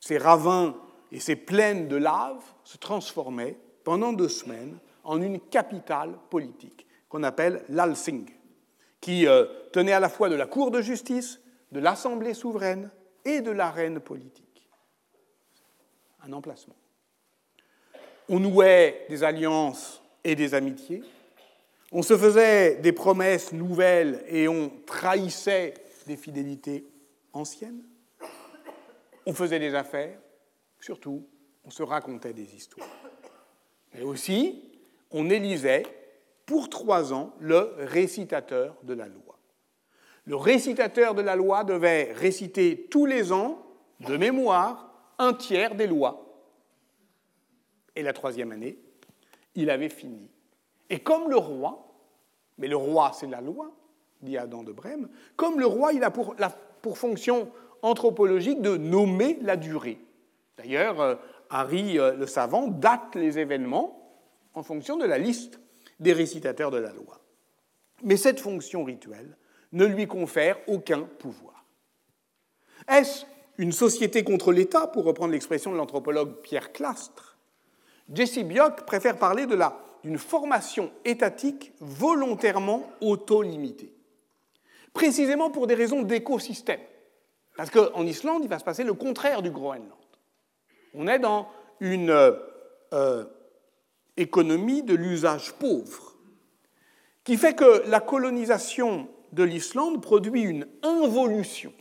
[0.00, 0.76] Ces ravins
[1.10, 7.22] et ces plaines de lave se transformaient pendant deux semaines en une capitale politique qu'on
[7.22, 8.30] appelle l'Alsing,
[9.00, 12.90] qui euh, tenait à la fois de la Cour de justice, de l'Assemblée souveraine
[13.24, 14.68] et de l'arène politique.
[16.22, 16.76] Un emplacement
[18.32, 21.02] on nouait des alliances et des amitiés,
[21.92, 25.74] on se faisait des promesses nouvelles et on trahissait
[26.06, 26.86] des fidélités
[27.34, 27.84] anciennes,
[29.26, 30.18] on faisait des affaires,
[30.80, 31.28] surtout
[31.62, 32.88] on se racontait des histoires.
[33.92, 34.64] Mais aussi,
[35.10, 35.82] on élisait
[36.46, 39.38] pour trois ans le récitateur de la loi.
[40.24, 43.62] Le récitateur de la loi devait réciter tous les ans,
[44.00, 46.31] de mémoire, un tiers des lois
[47.96, 48.78] et la troisième année,
[49.54, 50.30] il avait fini.
[50.90, 51.94] Et comme le roi,
[52.58, 53.72] mais le roi c'est la loi,
[54.20, 56.36] dit Adam de Brême, comme le roi, il a pour,
[56.96, 57.50] fonction
[57.82, 59.98] anthropologique de nommer la durée.
[60.56, 61.14] D'ailleurs, euh,
[61.50, 63.98] Harry euh, le savant date les événements
[64.54, 65.60] en fonction de la liste
[66.00, 67.20] des récitateurs de la loi.
[68.02, 69.36] Mais cette fonction rituelle
[69.72, 71.64] ne lui confère aucun pouvoir.
[72.88, 73.24] Est-ce
[73.58, 77.31] une société contre l'État, pour reprendre l'expression de l'anthropologue Pierre Clastre
[78.12, 79.46] Jesse Biock préfère parler
[80.04, 83.94] d'une formation étatique volontairement auto-limitée.
[84.92, 86.80] précisément pour des raisons d'écosystème.
[87.56, 89.88] Parce qu'en Islande, il va se passer le contraire du Groenland.
[90.94, 91.48] On est dans
[91.80, 92.10] une
[92.92, 93.24] euh,
[94.16, 96.16] économie de l'usage pauvre,
[97.24, 101.72] qui fait que la colonisation de l'Islande produit une involution,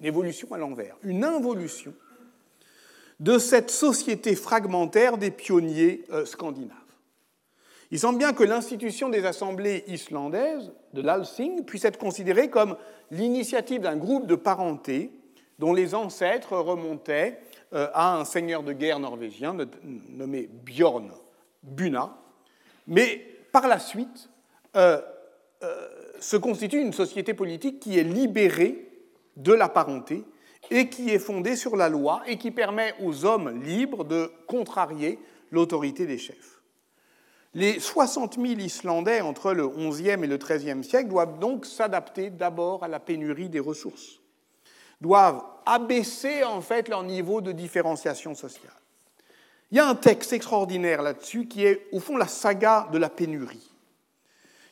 [0.00, 1.94] une évolution à l'envers, une involution
[3.20, 6.76] de cette société fragmentaire des pionniers euh, scandinaves.
[7.90, 12.76] Il semble bien que l'institution des assemblées islandaises, de l'Alsing, puisse être considérée comme
[13.10, 15.10] l'initiative d'un groupe de parenté
[15.58, 17.40] dont les ancêtres remontaient
[17.72, 19.56] euh, à un seigneur de guerre norvégien
[20.10, 21.10] nommé Bjorn
[21.62, 22.16] Buna,
[22.86, 24.30] mais par la suite
[24.76, 25.00] euh,
[26.20, 28.88] se constitue une société politique qui est libérée
[29.36, 30.24] de la parenté
[30.70, 35.18] et qui est fondée sur la loi et qui permet aux hommes libres de contrarier
[35.50, 36.60] l'autorité des chefs.
[37.54, 42.84] Les 60 000 Islandais entre le XIe et le XIIIe siècle doivent donc s'adapter d'abord
[42.84, 44.20] à la pénurie des ressources,
[45.00, 48.72] doivent abaisser en fait leur niveau de différenciation sociale.
[49.70, 53.10] Il y a un texte extraordinaire là-dessus qui est au fond la saga de la
[53.10, 53.70] pénurie,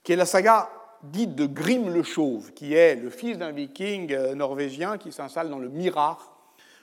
[0.03, 0.71] qui est la saga
[1.13, 5.51] dite de Grim le Chauve, qui est le fils d'un viking euh, norvégien qui s'installe
[5.51, 6.37] dans le Mirar,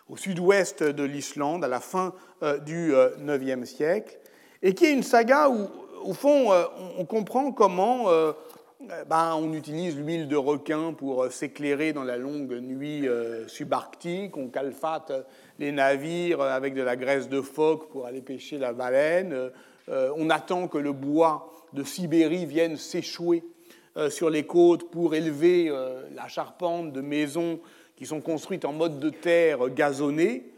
[0.09, 4.17] au sud-ouest de l'Islande, à la fin euh, du IXe euh, siècle,
[4.61, 5.67] et qui est une saga où,
[6.03, 6.51] au fond,
[6.97, 8.07] on comprend comment
[9.09, 13.05] ben, on utilise l'huile de requin pour s'éclairer dans la longue nuit
[13.47, 15.11] subarctique, on calfate
[15.59, 19.51] les navires avec de la graisse de phoque pour aller pêcher la baleine,
[19.89, 23.43] on attend que le bois de Sibérie vienne s'échouer.
[23.43, 23.52] euh,
[24.09, 27.59] sur les côtes pour élever euh, la charpente de maisons
[27.95, 30.51] qui sont construites en mode de terre gazonnée.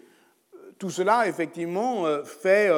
[0.79, 2.69] Tout cela, effectivement, euh, fait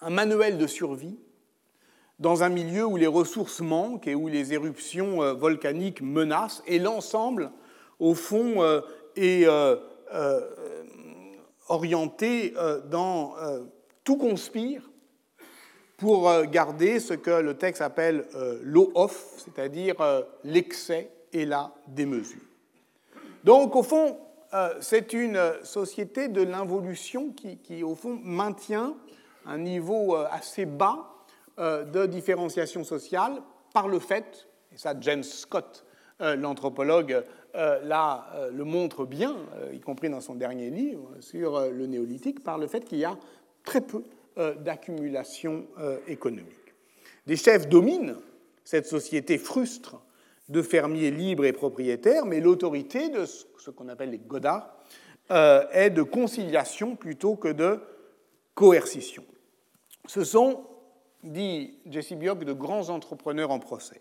[0.00, 1.18] un manuel de survie
[2.18, 7.50] dans un milieu où les ressources manquent et où les éruptions volcaniques menacent, et l'ensemble,
[7.98, 8.62] au fond,
[9.16, 9.46] est
[11.68, 12.54] orienté
[12.90, 13.34] dans
[14.04, 14.89] tout conspire
[16.00, 21.72] pour euh, garder ce que le texte appelle euh, l'eau-off, c'est-à-dire euh, l'excès et la
[21.86, 22.40] démesure.
[23.44, 24.18] Donc, au fond,
[24.80, 28.96] c'est une société de l'involution qui, au fond, maintient
[29.46, 31.08] un niveau assez bas
[31.56, 33.40] de différenciation sociale
[33.72, 35.86] par le fait, et ça James Scott,
[36.18, 39.36] l'anthropologue, là, le montre bien,
[39.72, 43.16] y compris dans son dernier livre sur le néolithique, par le fait qu'il y a
[43.62, 46.74] très peu euh, d'accumulation euh, économique.
[47.26, 48.16] Des chefs dominent
[48.64, 50.00] cette société frustre
[50.48, 54.74] de fermiers libres et propriétaires, mais l'autorité de ce qu'on appelle les godas
[55.30, 57.80] euh, est de conciliation plutôt que de
[58.54, 59.24] coercition.
[60.06, 60.64] Ce sont,
[61.22, 64.00] dit Jesse Björk, de grands entrepreneurs en procès.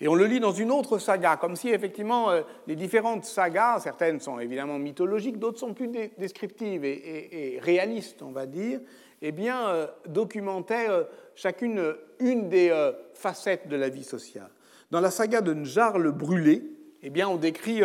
[0.00, 2.28] Et on le lit dans une autre saga, comme si effectivement
[2.68, 8.46] les différentes sagas, certaines sont évidemment mythologiques, d'autres sont plus descriptives et, réalistes, on va
[8.46, 8.80] dire,
[9.22, 11.04] eh bien, euh, euh,
[11.34, 14.50] chacune une des euh, facettes de la vie sociale.
[14.90, 16.62] Dans la saga de Njar le Brûlé,
[17.02, 17.82] eh bien, on décrit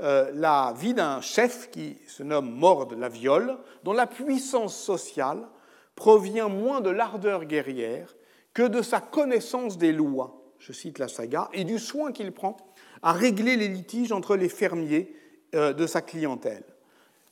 [0.00, 5.46] la vie d'un chef qui se nomme Mord la Viole, dont la puissance sociale
[5.94, 8.16] provient moins de l'ardeur guerrière
[8.52, 12.56] que de sa connaissance des lois, je cite la saga, et du soin qu'il prend
[13.02, 15.14] à régler les litiges entre les fermiers
[15.52, 16.64] de sa clientèle.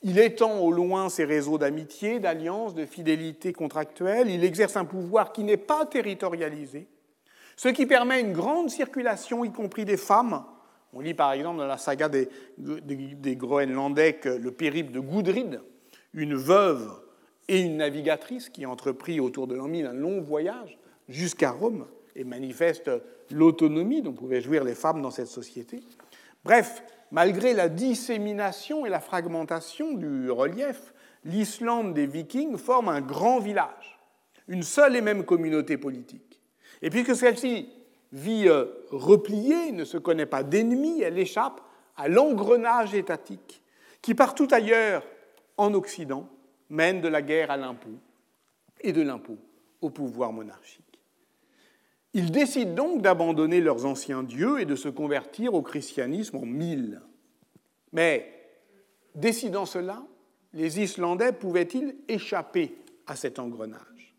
[0.03, 4.31] Il étend au loin ses réseaux d'amitié, d'alliance, de fidélité contractuelle.
[4.31, 6.87] Il exerce un pouvoir qui n'est pas territorialisé,
[7.57, 10.45] ce qui permet une grande circulation, y compris des femmes.
[10.93, 12.29] On lit par exemple dans la saga des,
[13.37, 15.61] Groenlandais que le périple de Gudrid,
[16.15, 16.91] une veuve
[17.49, 22.91] et une navigatrice qui entreprit autour de l'an un long voyage jusqu'à Rome et manifeste
[23.31, 25.81] l'autonomie dont pouvaient jouir les femmes dans cette société.
[26.45, 30.93] Bref, malgré la dissémination et la fragmentation du relief,
[31.25, 33.99] l'Islande des Vikings forme un grand village,
[34.47, 36.41] une seule et même communauté politique.
[36.83, 37.71] Et puisque celle-ci
[38.13, 41.61] vit euh, repliée, ne se connaît pas d'ennemis, elle échappe
[41.97, 43.63] à l'engrenage étatique
[44.01, 45.05] qui partout ailleurs
[45.57, 46.29] en Occident
[46.71, 47.99] mène de la guerre à l'impôt
[48.81, 49.39] et de l'impôt
[49.81, 50.85] au pouvoir monarchique.
[52.15, 57.01] Ils décident donc d'abandonner leurs anciens dieux et de se convertir au christianisme en mille.
[57.93, 58.33] Mais,
[59.15, 60.03] décidant cela,
[60.53, 62.77] les Islandais pouvaient-ils échapper
[63.07, 64.15] à cet engrenage?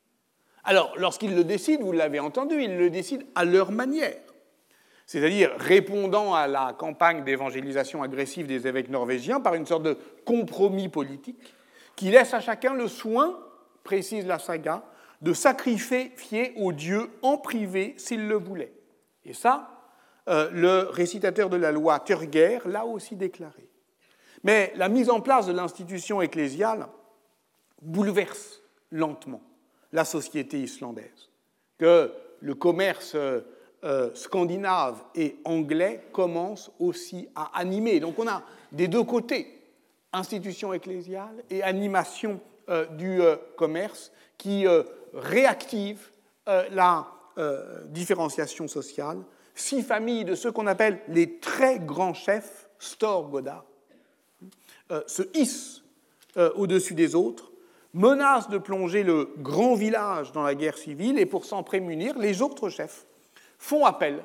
[0.63, 4.21] Alors, lorsqu'ils le décident, vous l'avez entendu, ils le décident à leur manière,
[5.05, 10.89] c'est-à-dire répondant à la campagne d'évangélisation agressive des évêques norvégiens par une sorte de compromis
[10.89, 11.39] politique
[11.95, 13.39] qui laisse à chacun le soin,
[13.83, 14.83] précise la saga,
[15.21, 16.13] de sacrifier
[16.57, 18.71] aux dieux en privé s'il le voulait.
[19.25, 19.78] Et ça,
[20.29, 23.67] euh, le récitateur de la loi Turger l'a aussi déclaré.
[24.43, 26.85] Mais la mise en place de l'institution ecclésiale
[27.81, 28.61] bouleverse
[28.91, 29.41] lentement
[29.91, 31.29] la société islandaise,
[31.79, 32.11] que
[32.41, 33.41] le commerce euh,
[33.83, 37.99] euh, scandinave et anglais commence aussi à animer.
[37.99, 39.47] Donc on a des deux côtés,
[40.13, 42.39] institution ecclésiale et animation
[42.91, 43.19] du
[43.57, 44.67] commerce, qui
[45.11, 46.11] réactive
[46.45, 47.07] la
[47.85, 49.17] différenciation sociale
[49.59, 53.65] six familles de ceux qu'on appelle les très grands chefs, Stor Godard,
[54.91, 55.83] euh, se hissent
[56.37, 57.51] euh, au-dessus des autres,
[57.93, 62.41] menacent de plonger le grand village dans la guerre civile, et pour s'en prémunir, les
[62.41, 63.05] autres chefs
[63.57, 64.23] font appel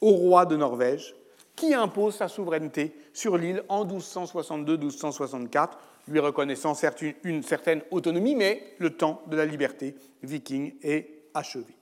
[0.00, 1.14] au roi de Norvège,
[1.54, 5.68] qui impose sa souveraineté sur l'île en 1262-1264,
[6.08, 11.76] lui reconnaissant certes une certaine autonomie, mais le temps de la liberté viking est achevé.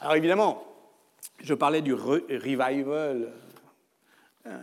[0.00, 0.71] Alors évidemment,
[1.42, 3.32] je parlais du revival
[4.46, 4.58] euh,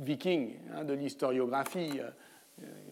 [0.00, 2.00] viking hein, de l'historiographie.
[2.00, 2.10] Euh,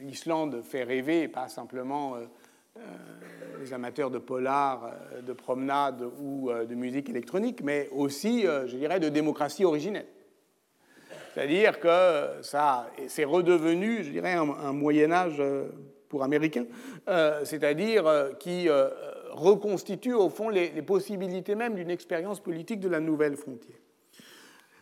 [0.01, 2.81] L'Islande fait rêver, pas simplement euh,
[3.61, 4.93] les amateurs de polar,
[5.27, 10.05] de promenade ou de musique électronique, mais aussi, je dirais, de démocratie originelle.
[11.33, 15.43] C'est-à-dire que ça, c'est redevenu, je dirais, un, Moyen Âge
[16.11, 16.67] pour Américains,
[17.45, 18.69] c'est-à-dire qui
[19.35, 23.77] reconstitue au fond les, possibilités même d'une expérience politique de la nouvelle frontière.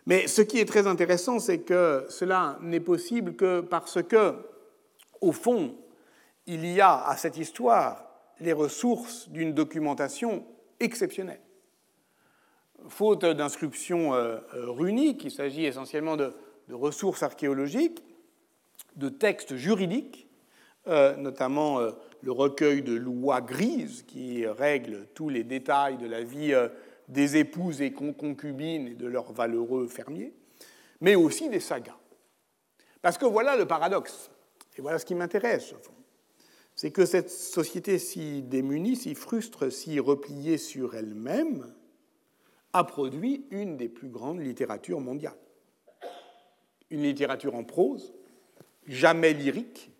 [0.07, 4.35] Mais ce qui est très intéressant, c'est que cela n'est possible que parce que,
[5.21, 5.77] au fond,
[6.47, 8.05] il y a à cette histoire
[8.41, 10.45] les ressources d'une documentation
[10.81, 11.41] exceptionnelle.
[12.89, 16.33] Faute d'inscriptions euh, euh, runiques, il s'agit essentiellement de,
[16.71, 18.03] ressources archéologiques,
[18.97, 20.27] de textes juridiques,
[20.89, 21.81] euh, notamment
[22.23, 26.68] le recueil de lois grises qui règlent tous les détails de la vie euh,
[27.09, 30.33] des épouses et concubines et de leurs valeureux fermiers,
[31.01, 31.97] mais aussi des sagas.
[33.03, 34.31] Parce que voilà le paradoxe,
[34.77, 35.93] et voilà ce qui m'intéresse, au fond.
[36.75, 41.75] C'est que cette société si démunie, si frustre, si repliée sur elle-même,
[42.73, 45.37] a produit une des plus grandes littératures mondiales.
[46.91, 48.14] Une littérature en prose,
[48.87, 49.91] jamais lyrique,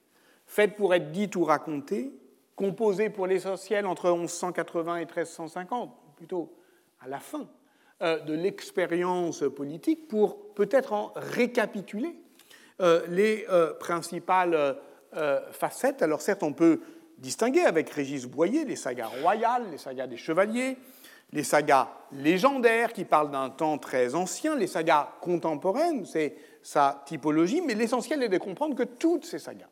[0.53, 2.13] faite pour être dite ou racontée,
[2.57, 6.53] composée pour l'essentiel entre 1180 et 1350, plutôt
[7.01, 7.49] à la fin
[8.03, 12.15] euh, de l'expérience politique, pour peut-être en récapituler
[12.83, 14.77] euh, les euh, principales
[15.53, 16.01] facettes.
[16.01, 16.81] Alors certes, on peut
[17.19, 20.79] distinguer avec Régis Boyer les sagas royales, les sagas des chevaliers,
[21.33, 27.61] les sagas légendaires qui parlent d'un temps très ancien, les sagas contemporaines, c'est sa typologie,
[27.61, 29.69] mais l'essentiel est de comprendre que toutes ces sagas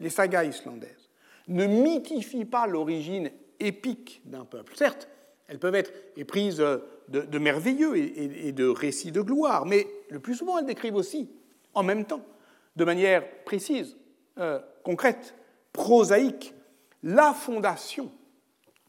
[0.00, 1.10] les sagas islandaises,
[1.48, 3.30] ne mythifient pas l'origine
[3.60, 4.76] épique d'un peuple.
[4.76, 5.08] Certes,
[5.48, 6.64] elles peuvent être éprises
[7.08, 11.30] de, merveilleux et, de récits de gloire, mais le plus souvent elles décrivent aussi,
[11.74, 12.24] en même temps,
[12.76, 13.96] de manière précise,
[14.38, 15.34] euh, concrète,
[15.72, 16.54] prosaïque,
[17.02, 18.10] la fondation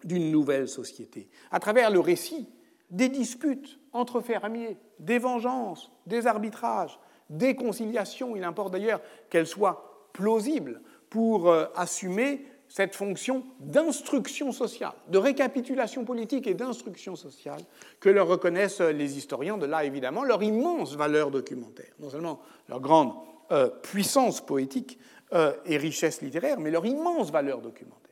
[0.04, 2.48] d'une nouvelle société, à travers le récit
[2.90, 7.00] des disputes entre fermiers, des vengeances, des arbitrages,
[7.30, 8.36] des conciliations.
[8.36, 10.82] Il importe d'ailleurs qu'elles soient plausibles
[11.16, 17.62] pour euh, assumer cette fonction d'instruction sociale, de récapitulation politique et d'instruction sociale
[18.02, 22.82] que leur reconnaissent les historiens, de là évidemment leur immense valeur documentaire, non seulement leur
[22.82, 23.14] grande
[23.54, 25.00] euh, puissance poétique
[25.32, 28.12] euh, et richesse littéraire, mais leur immense valeur documentaire.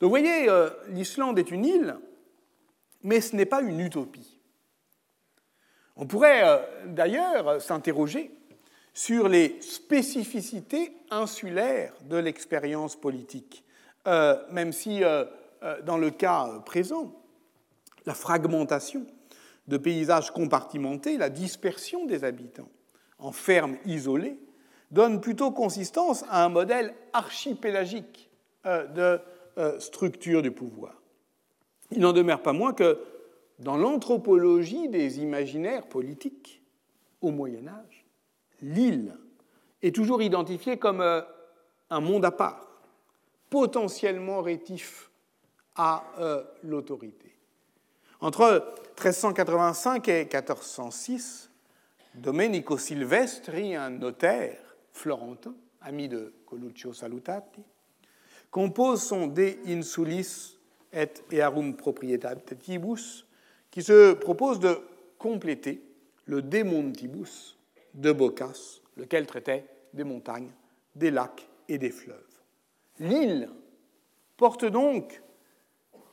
[0.00, 0.48] Donc vous voyez,
[0.88, 1.98] l'Islande est une île,
[3.02, 4.40] mais ce n'est pas une utopie.
[5.94, 8.35] On pourrait d'ailleurs s'interroger
[8.96, 13.62] sur les spécificités insulaires de l'expérience politique,
[14.06, 15.26] euh, même si euh,
[15.62, 17.12] euh, dans le cas présent,
[18.06, 19.06] la fragmentation
[19.68, 22.70] de paysages compartimentés, la dispersion des habitants
[23.18, 24.38] en fermes isolées,
[24.90, 28.30] donne plutôt consistance à un modèle archipélagique
[28.64, 29.20] de
[29.78, 31.02] structure du pouvoir.
[31.90, 32.98] Il n'en demeure pas moins que
[33.58, 36.62] dans l'anthropologie des imaginaires politiques
[37.20, 37.95] au Moyen Âge,
[38.62, 39.16] l'île
[39.82, 41.20] est toujours identifiée comme euh,
[41.90, 42.66] un monde à part,
[43.50, 45.10] potentiellement rétif
[45.74, 47.36] à euh, l'autorité.
[48.20, 51.50] Entre 1385 et 1406,
[52.14, 54.58] Domenico Silvestri, un notaire
[54.92, 57.62] florentin, ami de Coluccio Salutati,
[58.50, 60.56] compose son De Insulis
[60.92, 63.26] et Earum Proprietatibus,
[63.70, 64.80] qui se propose de
[65.18, 65.82] compléter
[66.24, 67.55] le De Montibus,
[67.96, 70.52] de Bocas, lequel traitait des montagnes,
[70.94, 72.22] des lacs et des fleuves.
[72.98, 73.50] L'île
[74.36, 75.22] porte donc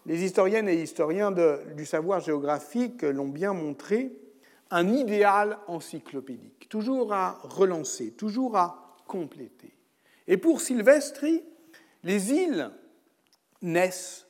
[0.06, 4.12] les historiennes et historiens du savoir géographique l'ont bien montré,
[4.70, 9.74] un idéal encyclopédique, toujours à relancer, toujours à compléter.
[10.28, 11.44] Et pour Silvestri,
[12.04, 12.72] les îles
[13.62, 14.26] naissent,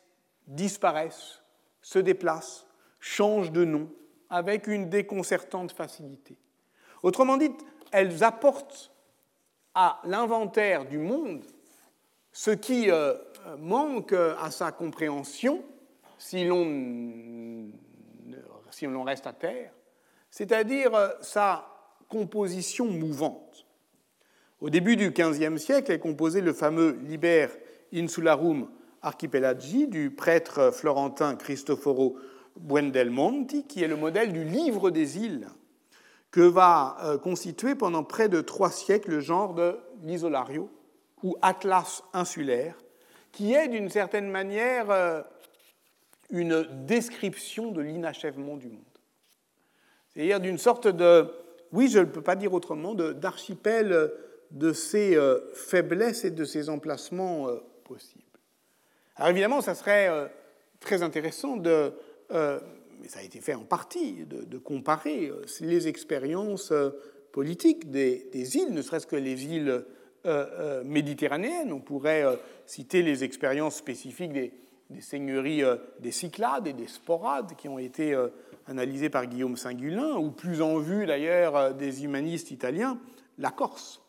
[0.48, 1.42] disparaissent,
[1.82, 2.68] se déplacent,
[3.00, 3.90] changent de nom
[4.30, 6.38] avec une déconcertante facilité.
[7.04, 7.52] Autrement dit,
[7.92, 8.92] elles apportent
[9.76, 11.44] à l'inventaire du monde
[12.32, 13.14] ce qui euh,
[13.60, 15.64] manque à sa compréhension
[16.18, 17.74] si l'on
[19.04, 19.72] reste à terre,
[20.32, 21.68] c'est-à-dire euh, sa
[22.10, 23.66] composition mouvante.
[24.62, 27.48] Au début du XVe siècle est composé le fameux Liber
[27.94, 28.70] Insularum
[29.02, 32.16] Archipelagi du prêtre florentin Cristoforo
[32.58, 35.50] Buendelmonti, qui est le modèle du livre des îles,
[36.34, 40.68] que va euh, constituer pendant près de trois siècles le genre de l'isolario,
[41.22, 42.76] ou atlas insulaire,
[43.32, 45.22] qui est d'une certaine manière euh,
[46.32, 48.82] une description de l'inachèvement du monde.
[50.10, 51.32] C'est-à-dire d'une sorte de,
[51.72, 54.12] oui, je ne peux pas dire autrement, d'archipel
[54.50, 57.48] de ses euh, faiblesses et de ses emplacements
[57.84, 58.24] possibles.
[59.18, 60.32] Alors évidemment, ça serait
[60.80, 61.94] très intéressant de
[63.04, 66.90] mais ça a été fait en partie, de, comparer euh, les expériences euh,
[67.34, 69.86] politiques des, îles, ne serait-ce que les îles
[70.86, 71.74] méditerranéennes.
[71.74, 72.24] On pourrait
[72.66, 74.54] citer les expériences spécifiques des,
[75.02, 75.64] seigneuries
[76.00, 78.16] des Cyclades et des Sporades qui ont été
[78.68, 83.00] analysées par Guillaume Singulin, ou plus en vue d'ailleurs des humanistes italiens,
[83.40, 84.04] la Corse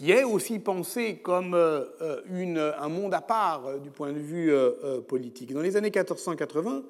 [0.00, 4.18] qui est aussi pensé comme euh, euh, un monde à part euh, du point de
[4.18, 4.50] vue
[5.06, 5.52] politique.
[5.52, 6.82] Dans les années 1480,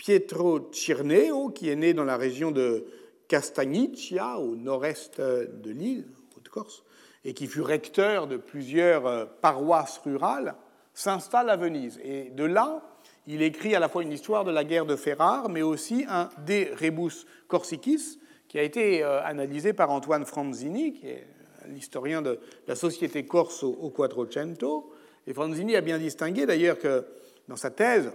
[0.00, 2.86] Pietro Cirneo, qui est né dans la région de
[3.28, 6.06] Castagniccia, au nord-est de l'île,
[6.38, 6.84] Haute-Corse,
[7.26, 10.54] et qui fut recteur de plusieurs paroisses rurales,
[10.94, 12.00] s'installe à Venise.
[12.02, 12.82] Et de là,
[13.26, 16.30] il écrit à la fois une histoire de la guerre de Ferrare, mais aussi un
[16.46, 21.26] De Rebus Corsicis, qui a été analysé par Antoine Franzini, qui est
[21.68, 24.90] l'historien de la société corse au Quattrocento.
[25.26, 27.04] Et Franzini a bien distingué d'ailleurs que
[27.48, 28.10] dans sa thèse,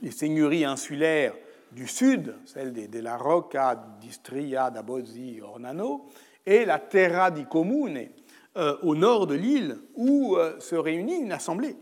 [0.00, 1.34] les seigneuries insulaires
[1.72, 6.06] du sud, celles de, la Rocca, d'Istria, d'Abozzi, Ornano,
[6.44, 8.08] et la Terra di Comune,
[8.56, 11.76] euh, au nord de l'île, où euh, se réunit une assemblée,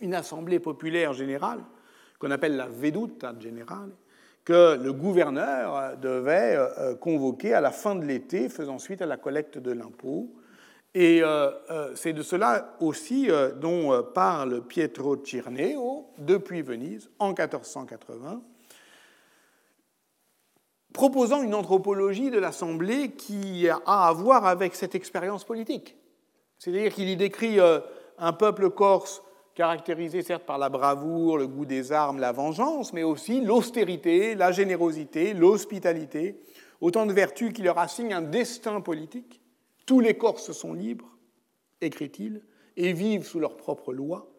[0.00, 1.60] une assemblée populaire générale,
[2.18, 3.90] qu'on appelle la Veduta Generale,
[4.44, 9.16] que le gouverneur devait euh, convoquer à la fin de l'été, faisant suite à la
[9.16, 10.30] collecte de l'impôt.
[10.94, 18.42] Et euh, euh, c'est de cela aussi dont parle Pietro Cirneo depuis Venise en 1480,
[20.92, 25.96] proposant une anthropologie de l'Assemblée qui a à voir avec cette expérience politique.
[26.58, 27.58] C'est-à-dire qu'il y décrit
[28.18, 29.22] un peuple corse
[29.54, 34.52] caractérisé certes par la bravoure, le goût des armes, la vengeance, mais aussi l'austérité, la
[34.52, 36.40] générosité, l'hospitalité,
[36.80, 39.39] autant de vertus qui leur assignent un destin politique.
[39.86, 41.16] Tous les Corses sont libres,
[41.80, 42.42] écrit-il,
[42.76, 44.30] et vivent sous leurs propres lois.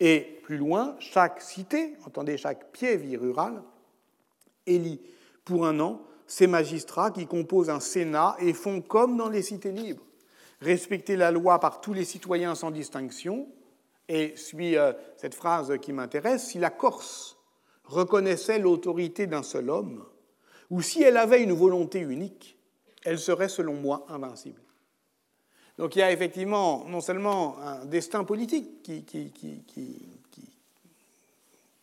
[0.00, 3.62] Et plus loin, chaque cité, entendez chaque pied-vie rural,
[4.66, 5.00] élit
[5.44, 9.72] pour un an ces magistrats qui composent un Sénat et font comme dans les cités
[9.72, 10.04] libres,
[10.60, 13.48] respecter la loi par tous les citoyens sans distinction,
[14.08, 17.38] et suit euh, cette phrase qui m'intéresse, si la Corse
[17.84, 20.04] reconnaissait l'autorité d'un seul homme,
[20.70, 22.57] ou si elle avait une volonté unique,
[23.04, 24.60] elle serait, selon moi, invincible.
[25.78, 29.04] Donc il y a effectivement non seulement un destin politique qui,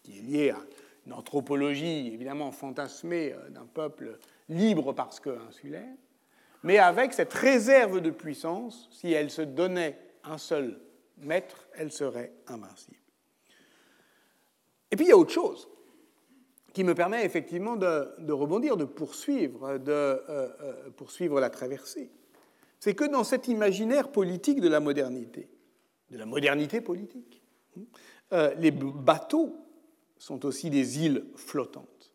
[0.07, 0.59] est lié à
[1.05, 5.93] une anthropologie évidemment fantasmée euh, d'un peuple libre parce que insulaire,
[6.63, 10.79] mais avec cette réserve de puissance, si elle se donnait un seul
[11.17, 12.97] maître, elle serait invincible.
[14.91, 15.69] Et puis il y a autre chose
[16.75, 22.11] qui me permet effectivement de, rebondir, de poursuivre, de euh, euh, poursuivre la traversée.
[22.81, 25.47] C'est que dans cet imaginaire politique de la modernité,
[26.11, 27.41] de la modernité politique,
[28.33, 29.55] euh, les bateaux
[30.17, 32.13] sont aussi des îles flottantes,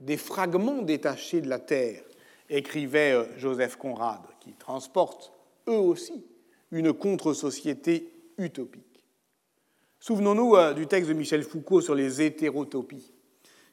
[0.00, 2.02] des fragments détachés de la terre,
[2.48, 5.30] écrivait Joseph Conrad, qui transportent
[5.68, 6.24] eux aussi
[6.70, 9.04] une contre-société utopique.
[9.98, 13.12] Souvenons-nous du texte de Michel Foucault sur les hétérotopies,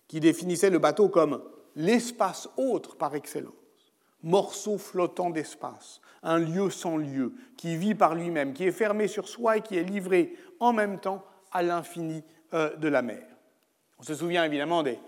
[0.08, 1.42] qui définissait le bateau comme
[1.76, 3.54] l'espace autre par excellence,
[4.24, 9.28] morceau flottant d'espace, un lieu sans lieu, qui vit par lui-même, qui est fermé sur
[9.28, 13.26] soi et qui est livré en même temps à l'infini euh, de la mer.
[14.00, 15.00] On se souvient évidemment des,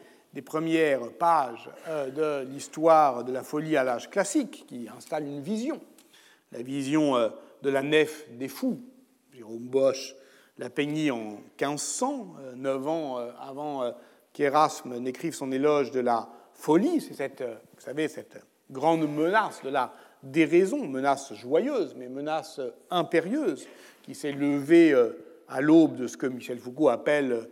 [0.46, 5.82] premières pages euh, de l'histoire de la folie à l'âge classique, qui installe une vision,
[6.52, 7.16] la vision
[7.62, 8.82] de la nef des fous,
[9.34, 10.16] Jérôme Bosch
[10.58, 13.94] l'a peigni en 1500, neuf ans avant
[14.34, 17.02] qu'Erasme n'écrive son éloge de la folie.
[17.02, 22.60] C'est cette, vous savez, cette grande menace de la déraison, menace joyeuse, mais menace
[22.90, 23.68] impérieuse,
[24.04, 24.94] qui s'est levée
[25.48, 27.50] à l'aube de ce que Michel Foucault appelle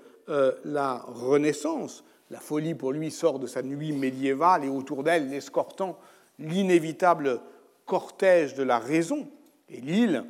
[0.66, 2.04] la Renaissance.
[2.30, 5.98] La folie, pour lui, sort de sa nuit médiévale et autour d'elle, l'escortant
[6.40, 7.40] l'inévitable
[7.86, 9.28] cortège de la raison.
[9.70, 10.24] Et l'île,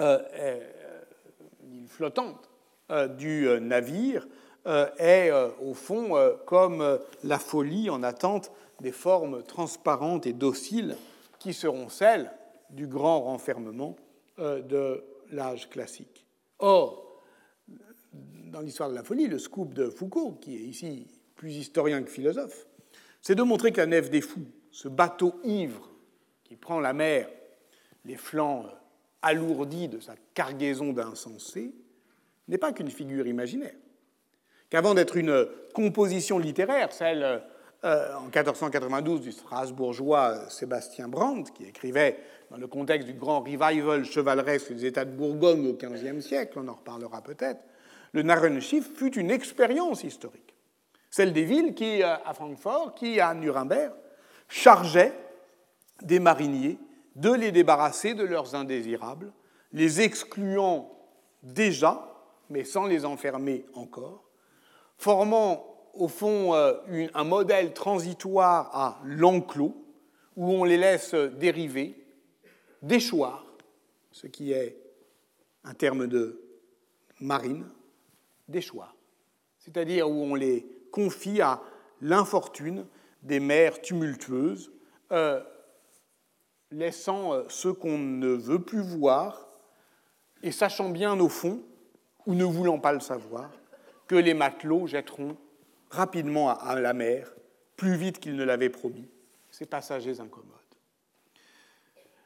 [0.00, 0.60] euh, euh,
[1.86, 2.48] flottante
[2.90, 4.26] euh, du navire,
[4.66, 5.30] est
[5.60, 10.96] au fond comme la folie en attente des formes transparentes et dociles
[11.38, 12.30] qui seront celles
[12.70, 13.96] du grand renfermement
[14.38, 16.26] de l'âge classique.
[16.58, 17.22] Or,
[18.12, 21.06] dans l'histoire de la folie, le scoop de Foucault, qui est ici
[21.36, 22.66] plus historien que philosophe,
[23.22, 25.90] c'est de montrer que la nef des fous, ce bateau ivre
[26.44, 27.28] qui prend la mer,
[28.04, 28.64] les flancs
[29.22, 31.72] alourdis de sa cargaison d'insensés,
[32.48, 33.74] n'est pas qu'une figure imaginaire.
[34.70, 37.42] Qu'avant d'être une composition littéraire, celle
[37.84, 42.18] euh, en 1492 du Strasbourgeois Sébastien Brandt, qui écrivait
[42.50, 46.68] dans le contexte du grand revival chevaleresque des États de Bourgogne au XVe siècle, on
[46.68, 47.60] en reparlera peut-être,
[48.12, 50.54] le Narrenschiff fut une expérience historique.
[51.10, 53.92] Celle des villes qui, euh, à Francfort, qui, à Nuremberg,
[54.48, 55.14] chargeaient
[56.02, 56.78] des mariniers
[57.16, 59.32] de les débarrasser de leurs indésirables,
[59.72, 60.90] les excluant
[61.42, 62.06] déjà,
[62.50, 64.29] mais sans les enfermer encore,
[65.00, 66.74] formant au fond euh,
[67.14, 69.74] un modèle transitoire à l'enclos,
[70.36, 71.96] où on les laisse dériver,
[72.82, 73.46] déchoir,
[74.12, 74.76] ce qui est
[75.64, 76.42] un terme de
[77.18, 77.66] marine,
[78.46, 78.94] déchoir,
[79.58, 81.62] c'est-à-dire où on les confie à
[82.02, 82.84] l'infortune
[83.22, 84.70] des mers tumultueuses,
[85.12, 85.42] euh,
[86.70, 89.48] laissant euh, ceux qu'on ne veut plus voir
[90.42, 91.62] et sachant bien au fond,
[92.26, 93.50] ou ne voulant pas le savoir,
[94.10, 95.36] que les matelots jetteront
[95.88, 97.32] rapidement à la mer,
[97.76, 99.08] plus vite qu'ils ne l'avaient promis,
[99.52, 100.50] ces passagers incommodes.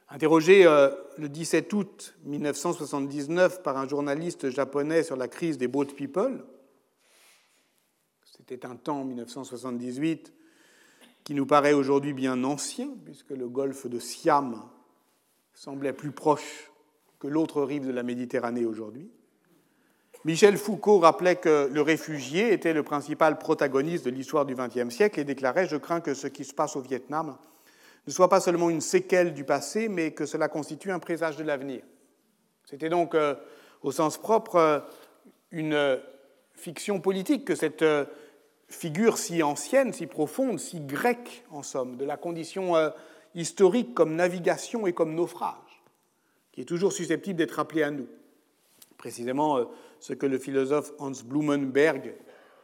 [0.09, 5.85] Interrogé euh, le 17 août 1979 par un journaliste japonais sur la crise des boat
[5.95, 6.47] people,
[8.25, 10.33] c'était un temps, 1978,
[11.23, 14.63] qui nous paraît aujourd'hui bien ancien, puisque le golfe de Siam
[15.53, 16.71] semblait plus proche
[17.19, 19.11] que l'autre rive de la Méditerranée aujourd'hui.
[20.25, 25.21] Michel Foucault rappelait que le réfugié était le principal protagoniste de l'histoire du XXe siècle
[25.21, 27.37] et déclarait Je crains que ce qui se passe au Vietnam
[28.07, 31.45] ne soit pas seulement une séquelle du passé, mais que cela constitue un présage de
[31.45, 31.83] l'avenir.
[32.69, 33.35] C'était donc, euh,
[33.83, 34.81] au sens propre, euh,
[35.51, 36.01] une
[36.55, 38.05] fiction politique que cette euh,
[38.69, 42.91] figure si ancienne, si profonde, si grecque en somme, de la condition euh,
[43.35, 45.83] historique comme navigation et comme naufrage,
[46.53, 48.07] qui est toujours susceptible d'être rappelée à nous.
[48.97, 49.65] Précisément euh,
[50.01, 52.15] ce que le philosophe Hans Blumenberg,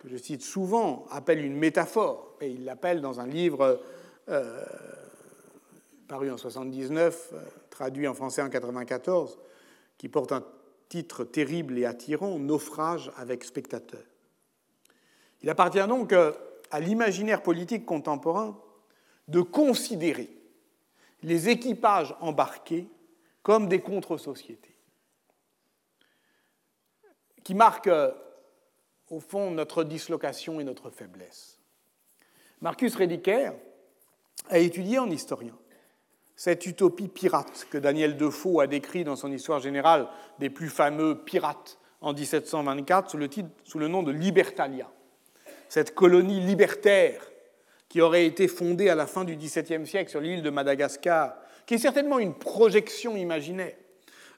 [0.01, 3.81] que je cite souvent, appelle une métaphore, et il l'appelle dans un livre
[4.29, 4.65] euh,
[6.09, 7.33] paru en 1979,
[7.71, 9.39] traduit en français en 1994,
[9.99, 10.45] qui porte un
[10.89, 14.03] titre terrible et attirant, Naufrage avec spectateur.
[15.43, 16.33] Il appartient donc euh,
[16.71, 18.59] à l'imaginaire politique contemporain
[19.29, 20.29] de considérer
[21.23, 22.89] les équipages embarqués
[23.43, 24.70] comme des contre-sociétés,
[27.45, 28.11] qui marquent euh,
[29.09, 31.59] au fond notre dislocation et notre faiblesse.
[32.61, 33.53] Marcus Rediker
[34.49, 35.57] a étudié en historien
[36.37, 41.23] cette utopie pirate que Daniel Defoe a décrit dans son histoire générale des plus fameux
[41.23, 44.91] pirates en 1724 sous le, titre, sous le nom de Libertalia
[45.71, 47.23] cette colonie libertaire
[47.89, 51.75] qui aurait été fondée à la fin du XVIIe siècle sur l'île de Madagascar, qui
[51.75, 53.77] est certainement une projection imaginaire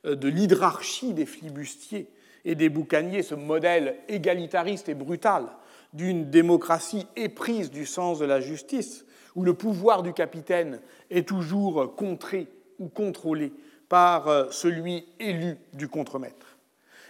[0.04, 2.08] euh, de l'hydrarchie des flibustiers
[2.44, 5.46] et des boucaniers, ce modèle égalitariste et brutal
[5.92, 10.80] d'une démocratie éprise du sens de la justice, où le pouvoir du capitaine
[11.10, 13.52] est toujours contré ou contrôlé
[13.88, 16.58] par euh, celui élu du contremaître.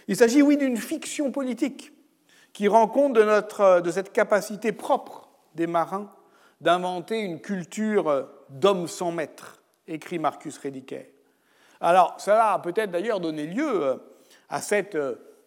[0.07, 1.93] Il s'agit, oui, d'une fiction politique
[2.51, 6.11] qui rend compte de, notre, de cette capacité propre des marins
[6.61, 11.13] d'inventer une culture d'homme sans maître, écrit Marcus Rediker.
[11.81, 13.99] Alors, cela a peut-être d'ailleurs donné lieu
[14.53, 14.97] à cette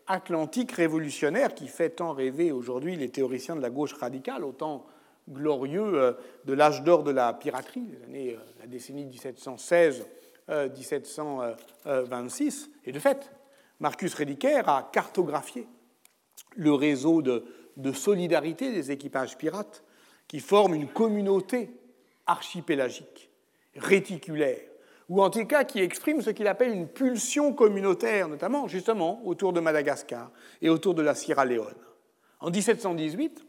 [0.08, 4.84] Atlantique révolutionnaire qui fait tant rêver aujourd'hui les théoriciens de la gauche radicale, au temps
[5.30, 9.08] glorieux de l'âge d'or de la piraterie, années, la décennie
[10.48, 12.68] 1716-1726.
[12.84, 13.30] Et de fait,
[13.78, 15.68] Marcus Rediker a cartographié
[16.56, 17.44] le réseau de,
[17.92, 19.84] solidarité des équipages pirates
[20.26, 21.70] qui forment une communauté
[22.26, 23.30] archipélagique,
[23.76, 24.58] réticulaire,
[25.08, 29.52] ou en tout cas qui exprime ce qu'il appelle une pulsion communautaire, notamment justement autour
[29.52, 30.30] de Madagascar
[30.60, 31.74] et autour de la Sierra Leone.
[32.40, 33.44] En 1718,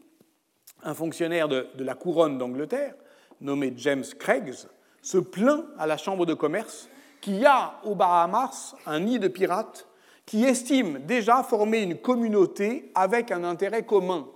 [0.84, 2.94] un fonctionnaire de, la couronne d'Angleterre,
[3.40, 4.66] nommé James Craigs,
[5.02, 6.88] se plaint à la Chambre de commerce
[7.20, 9.88] qu'il y a aux Bahamas un nid de pirates
[10.24, 14.28] qui estime déjà former une communauté avec un intérêt commun.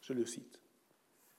[0.00, 0.60] Je le cite.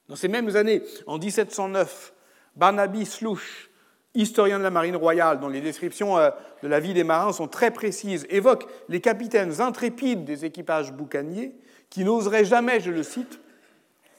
[0.07, 2.13] Dans ces mêmes années, en 1709,
[2.55, 3.69] Barnaby Slush,
[4.18, 6.32] historien de la marine royale, dont les descriptions euh,
[6.63, 11.55] de la vie des marins sont très précises, évoque les capitaines intrépides des équipages boucaniers
[11.89, 13.39] qui n'oseraient jamais, je le cite,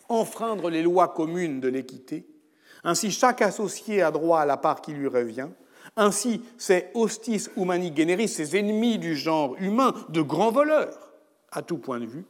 [0.08, 2.26] enfreindre les lois communes de l'équité.
[2.84, 5.48] Ainsi, chaque associé a droit à la part qui lui revient.
[5.96, 11.12] Ainsi, ces hostis humani generis, ces ennemis du genre humain, de grands voleurs,
[11.50, 12.24] à tout point de vue,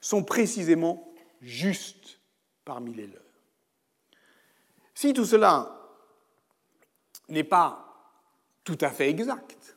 [0.00, 2.20] sont précisément justes
[2.64, 3.22] parmi les leurs.
[4.94, 5.75] Si tout cela
[7.28, 7.86] n'est pas
[8.64, 9.76] tout à fait exact,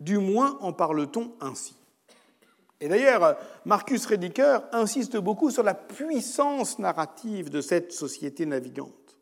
[0.00, 1.76] du moins en parle-t-on ainsi.
[2.80, 9.16] Et d'ailleurs, Marcus Rediker insiste beaucoup sur la puissance narrative de cette société navigante,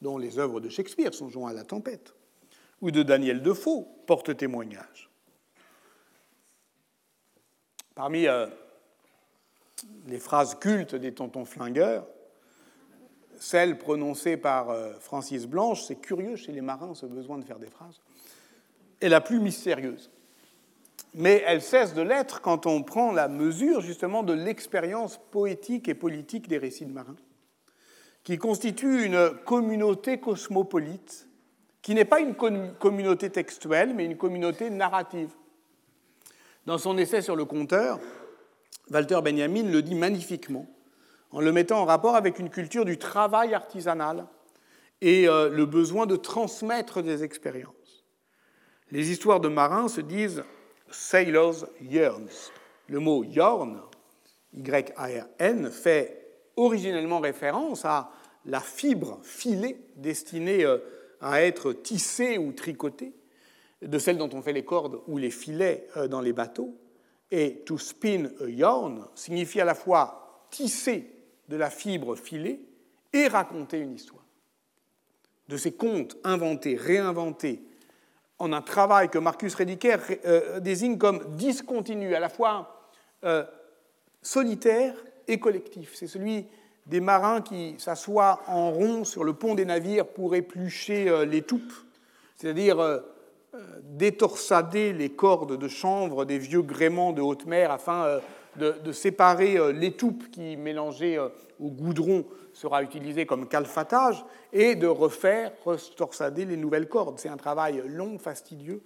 [0.00, 2.14] dont les œuvres de Shakespeare sont joints à la tempête,
[2.80, 5.10] ou de Daniel Defoe portent témoignage.
[7.94, 8.46] Parmi euh,
[10.06, 12.06] les phrases cultes des tontons flingueurs,
[13.40, 17.58] celle prononcée par euh, Francis Blanche, c'est curieux chez les marins ce besoin de faire
[17.58, 18.00] des phrases,
[19.00, 20.12] est la plus mystérieuse
[21.14, 25.94] mais elle cesse de l'être quand on prend la mesure justement de l'expérience poétique et
[25.94, 27.16] politique des récits de marins,
[28.22, 31.26] qui constitue une communauté cosmopolite,
[31.82, 32.34] qui n'est pas une
[32.78, 35.30] communauté textuelle, mais une communauté narrative.
[36.66, 37.98] Dans son essai sur le conteur,
[38.90, 40.66] Walter Benjamin le dit magnifiquement,
[41.32, 44.26] en le mettant en rapport avec une culture du travail artisanal
[45.00, 48.04] et euh, le besoin de transmettre des expériences.
[48.90, 50.42] Les histoires de marins se disent
[50.90, 52.50] Sailor's Yearns.
[52.88, 53.80] Le mot yarn,
[54.52, 56.26] Y-A-R-N, fait
[56.56, 58.10] originellement référence à
[58.44, 60.78] la fibre filée destinée euh,
[61.20, 63.14] à être tissée ou tricotée,
[63.82, 66.76] de celle dont on fait les cordes ou les filets euh, dans les bateaux.
[67.30, 71.19] Et to spin a yarn signifie à la fois tisser
[71.50, 72.60] de la fibre filée
[73.12, 74.24] et raconter une histoire.
[75.48, 77.60] De ces contes inventés, réinventés,
[78.38, 82.88] en un travail que Marcus Rediker euh, désigne comme discontinu, à la fois
[83.24, 83.44] euh,
[84.22, 84.94] solitaire
[85.26, 85.94] et collectif.
[85.94, 86.46] C'est celui
[86.86, 91.42] des marins qui s'assoient en rond sur le pont des navires pour éplucher euh, les
[91.42, 91.74] toupes,
[92.36, 93.02] c'est-à-dire
[93.82, 98.20] détorsader les cordes de chanvre des vieux gréements de haute mer afin
[98.56, 106.44] de, séparer l'étoupe qui, mélangée au goudron, sera utilisé comme calfatage et de refaire, restorsader
[106.44, 107.18] les nouvelles cordes.
[107.18, 108.82] C'est un travail long, fastidieux,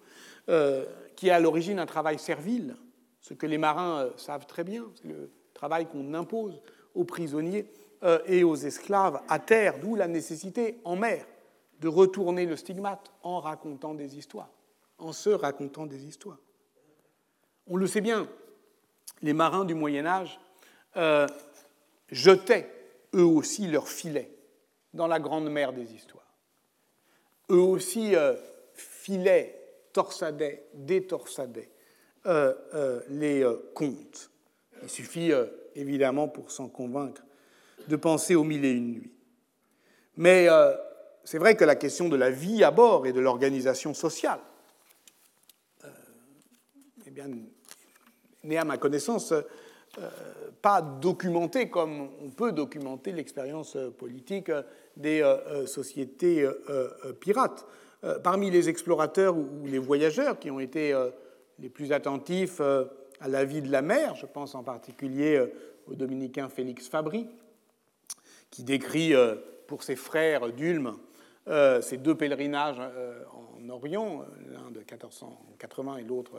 [0.48, 0.84] euh,
[1.16, 2.76] qui est à l'origine un travail servile,
[3.20, 4.84] ce que les marins euh, savent très bien.
[4.94, 6.60] C'est le travail qu'on impose
[6.94, 7.70] aux prisonniers
[8.02, 11.24] euh, et aux esclaves à terre, d'où la nécessité en mer
[11.80, 14.50] de retourner le stigmate en racontant des histoires,
[14.98, 16.38] en se racontant des histoires.
[17.66, 18.28] On le sait bien,
[19.24, 20.38] les marins du Moyen Âge
[22.10, 22.70] jetaient
[23.14, 24.30] eux aussi leur filet
[24.92, 26.32] dans la grande mer des histoires.
[27.50, 28.34] Eux aussi euh,
[28.74, 29.60] filaient,
[29.92, 31.70] torsadaient, détorsadaient
[32.26, 33.44] euh, euh, les
[33.74, 34.30] contes.
[34.82, 35.32] Il suffit
[35.74, 37.22] évidemment pour s'en convaincre
[37.88, 39.12] de penser aux mille et une nuits.
[40.16, 40.46] Mais
[41.24, 44.40] c'est vrai que la question de la vie à bord et de l'organisation sociale
[47.06, 47.28] eh bien,
[48.44, 49.32] n'est à ma connaissance
[49.98, 50.10] euh,
[50.60, 54.62] pas documenté comme on peut documenter l'expérience euh, politique euh,
[54.96, 55.22] des
[55.66, 56.48] sociétés
[57.18, 57.66] pirates.
[58.22, 60.94] Parmi les explorateurs ou les voyageurs qui ont été
[61.58, 65.44] les plus attentifs à la vie de la mer, je pense en particulier
[65.88, 67.26] au dominicain Félix Fabry,
[68.50, 69.14] qui décrit
[69.66, 70.96] pour ses frères d'Ulm
[71.46, 76.32] ces deux pèlerinages en Orient, l'un de 1480 et l'autre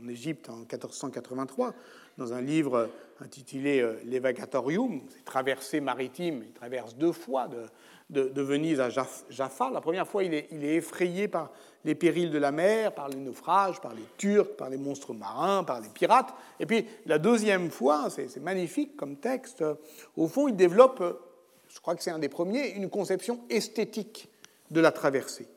[0.00, 1.74] en Égypte en 1483
[2.18, 2.90] dans un livre
[3.20, 7.68] intitulé euh, L'Evagatorium, traversée maritime, il traverse deux fois de,
[8.10, 9.70] Venise à Jaffa.
[9.70, 11.50] La première fois, il est, effrayé par
[11.84, 15.64] les périls de la mer, par les naufrages, par les Turcs, par les monstres marins,
[15.64, 16.34] par les pirates.
[16.60, 19.64] Et puis la deuxième fois, c'est magnifique comme texte,
[20.16, 21.02] au fond, il développe,
[21.68, 24.28] je crois que c'est un des premiers, une conception esthétique
[24.70, 25.48] de la traversée.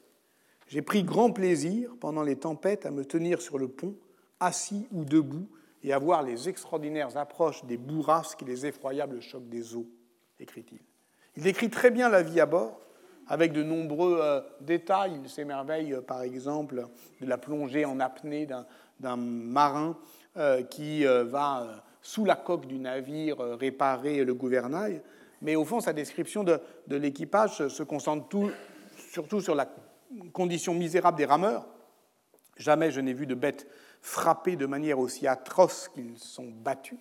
[0.68, 3.96] J'ai pris grand plaisir pendant les tempêtes à me tenir sur le pont,
[4.40, 5.48] assis ou debout,
[5.84, 9.88] et à voir les extraordinaires approches des bourrasques et les effroyables chocs des eaux,
[10.40, 10.80] écrit-il.
[11.38, 12.80] Il décrit très bien la vie à bord,
[13.28, 15.20] avec de nombreux détails.
[15.24, 16.88] Il s'émerveille, par exemple,
[17.22, 18.48] de la plongée en apnée
[19.00, 19.98] d'un marin
[20.70, 25.02] qui va, sous la coque du navire, réparer le gouvernail.
[25.42, 28.28] Mais au fond, sa description de, l'équipage se concentre
[29.18, 29.68] surtout sur la
[30.32, 31.66] condition misérable des rameurs.
[32.56, 33.66] Jamais je n'ai vu de bêtes
[34.00, 37.00] frappées de manière aussi atroce qu'ils sont battus.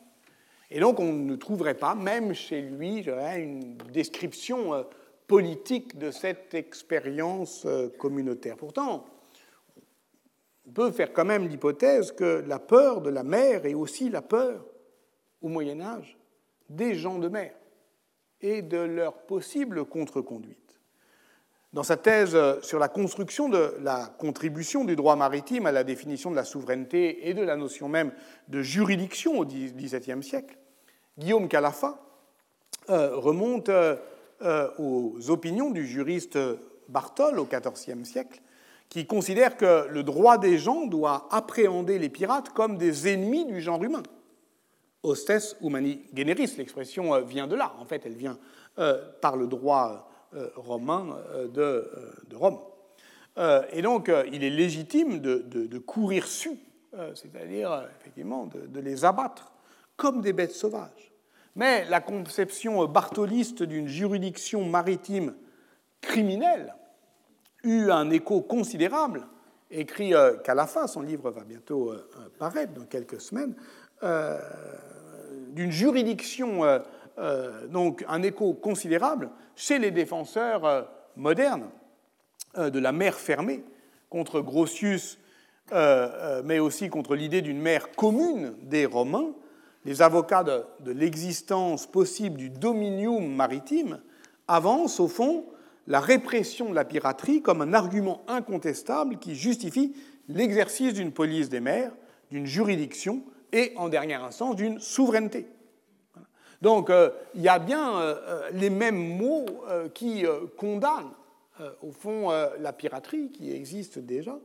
[0.70, 3.06] Et donc on ne trouverait pas, même chez lui,
[3.36, 4.84] une description euh,
[5.26, 8.56] politique de cette expérience euh, communautaire.
[8.56, 9.04] Pourtant,
[10.66, 14.22] on peut faire quand même l'hypothèse que la peur de la mer est aussi la
[14.22, 14.64] peur,
[15.42, 16.16] au Moyen Âge,
[16.70, 17.52] des gens de mer
[18.40, 20.65] et de leur possible contre-conduite.
[21.76, 25.84] Dans sa thèse euh, sur la construction de la contribution du droit maritime à la
[25.84, 28.12] définition de la souveraineté et de la notion même
[28.48, 30.56] de juridiction au XVIIe siècle,
[31.18, 32.00] Guillaume Calafa
[32.88, 33.98] euh, remonte euh,
[34.78, 36.38] aux opinions du juriste
[36.88, 38.40] Bartol au XIVe siècle,
[38.88, 43.60] qui considère que le droit des gens doit appréhender les pirates comme des ennemis du
[43.60, 44.02] genre humain.
[45.02, 47.74] Hostes humani generis, l'expression vient de là.
[47.78, 48.38] En fait, elle vient
[49.20, 50.08] par le droit
[50.56, 52.58] romain euh, euh, de, Rome.
[53.72, 56.58] Et donc, il est légitime de, courir su,
[57.14, 59.52] c'est-à-dire effectivement de, les abattre
[59.96, 61.12] comme des bêtes sauvages.
[61.54, 65.34] Mais la conception bartoliste d'une juridiction maritime
[66.00, 66.74] criminelle
[67.62, 69.26] eut un écho considérable,
[69.70, 70.14] écrit
[70.66, 71.92] fin, son livre va bientôt
[72.38, 73.54] paraître dans quelques semaines,
[75.52, 76.64] d'une juridiction
[77.18, 80.82] euh, donc un écho considérable chez les défenseurs euh,
[81.16, 81.68] modernes
[82.56, 83.64] euh, de la mer fermée
[84.08, 85.18] contre Grotius,
[86.44, 89.32] mais aussi contre l'idée d'une mer commune des Romains.
[89.84, 94.00] Les avocats de, de l'existence possible du dominium maritime
[94.46, 95.44] avancent au fond
[95.88, 99.94] la répression de la piraterie comme un argument incontestable qui justifie
[100.28, 101.92] l'exercice d'une police des mers,
[102.30, 105.46] d'une juridiction et, en dernière instance, d'une souveraineté.
[106.66, 109.46] Donc euh, il y a bien euh, euh, les mêmes mots
[109.94, 110.24] qui
[110.56, 111.12] condamnent
[111.80, 114.36] au fond la piraterie qui existe déjà.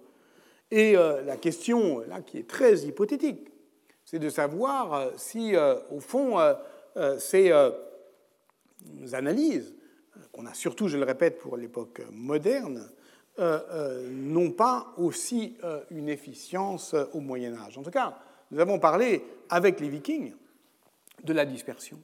[0.69, 3.49] Et la question là qui est très hypothétique,
[4.05, 5.55] c'est de savoir si
[5.89, 6.37] au fond
[7.17, 7.51] ces
[9.13, 9.73] analyses
[10.31, 12.87] qu'on a surtout, je le répète, pour l'époque moderne,
[13.37, 15.57] n'ont pas aussi
[15.89, 17.77] une efficience au Moyen Âge.
[17.77, 18.19] En tout cas,
[18.51, 20.33] nous avons parlé avec les Vikings
[21.23, 21.99] de la dispersion,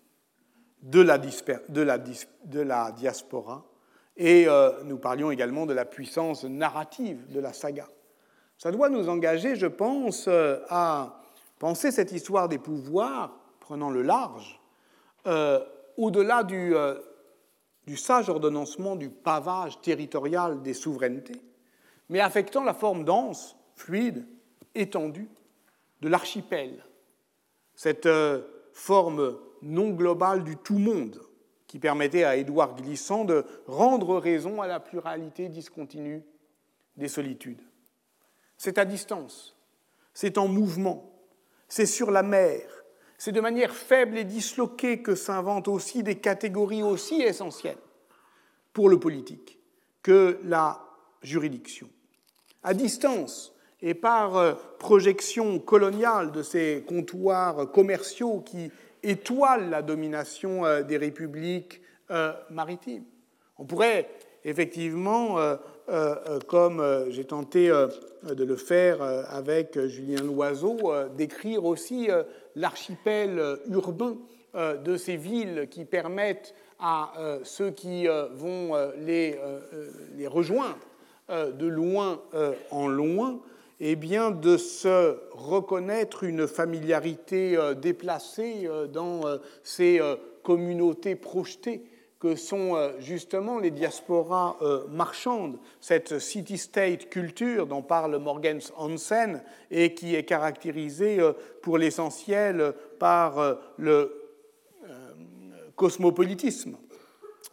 [0.81, 3.65] de la, diaspora,
[4.15, 7.87] et euh, nous parlions également de la puissance narrative de la saga.
[8.57, 11.21] Ça doit nous engager, je pense, euh, à
[11.59, 14.61] penser cette histoire des pouvoirs, prenant le large,
[15.25, 15.63] euh,
[15.97, 16.73] au-delà du
[17.95, 21.41] sage ordonnancement du pavage territorial des souverainetés,
[22.09, 24.25] mais affectant la forme dense, fluide,
[24.73, 25.27] étendue
[26.01, 26.83] de l'archipel,
[27.75, 28.07] cette
[28.73, 31.21] forme non globale du tout monde
[31.67, 36.23] qui permettait à Édouard Glissant de rendre raison à la pluralité discontinue
[36.95, 37.61] des solitudes.
[38.57, 39.55] C'est à distance,
[40.13, 41.11] c'est en mouvement,
[41.67, 42.61] c'est sur la mer,
[43.17, 47.77] c'est de manière faible et disloquée que s'inventent aussi des catégories aussi essentielles
[48.73, 49.59] pour le politique
[50.01, 50.81] que la
[51.21, 51.89] juridiction.
[52.63, 58.71] À distance, et par euh, projection coloniale de ces comptoirs commerciaux qui
[59.03, 61.81] étoilent la domination euh, des républiques
[62.11, 63.03] euh, maritimes.
[63.57, 64.09] On pourrait
[64.45, 65.37] effectivement,
[66.47, 72.07] comme j'ai tenté de le faire avec Julien Loiseau, décrire aussi
[72.55, 74.15] l'archipel urbain
[74.53, 79.37] de ces villes qui permettent à ceux qui vont les
[80.27, 80.87] rejoindre
[81.29, 82.21] de loin
[82.69, 83.41] en loin
[83.79, 90.01] eh bien, de se reconnaître une familiarité euh, déplacée euh, dans euh, ces
[90.43, 91.83] communautés projetées
[92.19, 94.57] que sont justement les diasporas
[94.89, 101.19] marchandes, cette city-state culture dont parle Morgens Hansen et qui est caractérisée
[101.61, 104.31] pour l'essentiel par le
[105.75, 106.77] cosmopolitisme.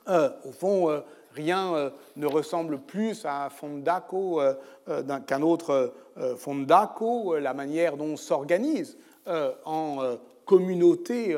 [0.06, 1.02] Au fond,
[1.35, 4.55] rien euh, ne ressemble plus à Fondaco euh,
[4.89, 5.95] euh, qu'un autre
[6.37, 8.97] Fondaco, la manière dont s'organise
[9.64, 11.37] en communauté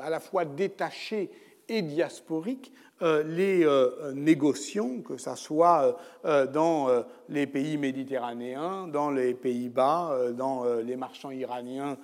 [0.00, 1.30] à la fois détachée
[1.68, 6.88] et diasporiques euh, les euh, négociants, que ce soit euh, dans
[7.28, 11.98] les pays méditerranéens, dans les Pays-Bas, dans les marchands iraniens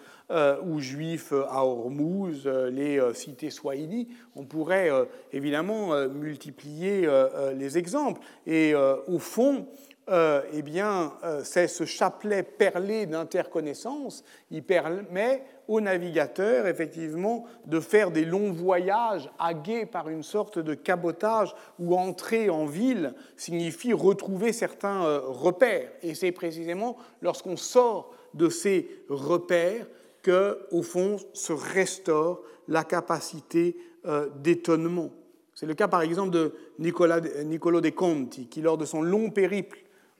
[0.65, 4.09] ou juifs à Hormuz, les cités swahili.
[4.35, 4.91] On pourrait
[5.33, 7.09] évidemment multiplier
[7.55, 8.21] les exemples.
[8.47, 9.67] Et au fond,
[10.09, 11.13] eh bien,
[11.45, 19.31] c'est ce chapelet perlé d'interconnaissance, il permet aux navigateurs, effectivement, de faire des longs voyages
[19.39, 25.91] hagués par une sorte de cabotage où entrer en ville signifie retrouver certains euh, repères.
[26.03, 29.87] Et c'est précisément lorsqu'on sort de ces repères
[30.23, 33.77] que, au fond, se restaure la capacité
[34.07, 35.11] euh, d'étonnement.
[35.55, 39.79] C'est le cas, par exemple, de Niccolo de Conti, qui, lors de son long périple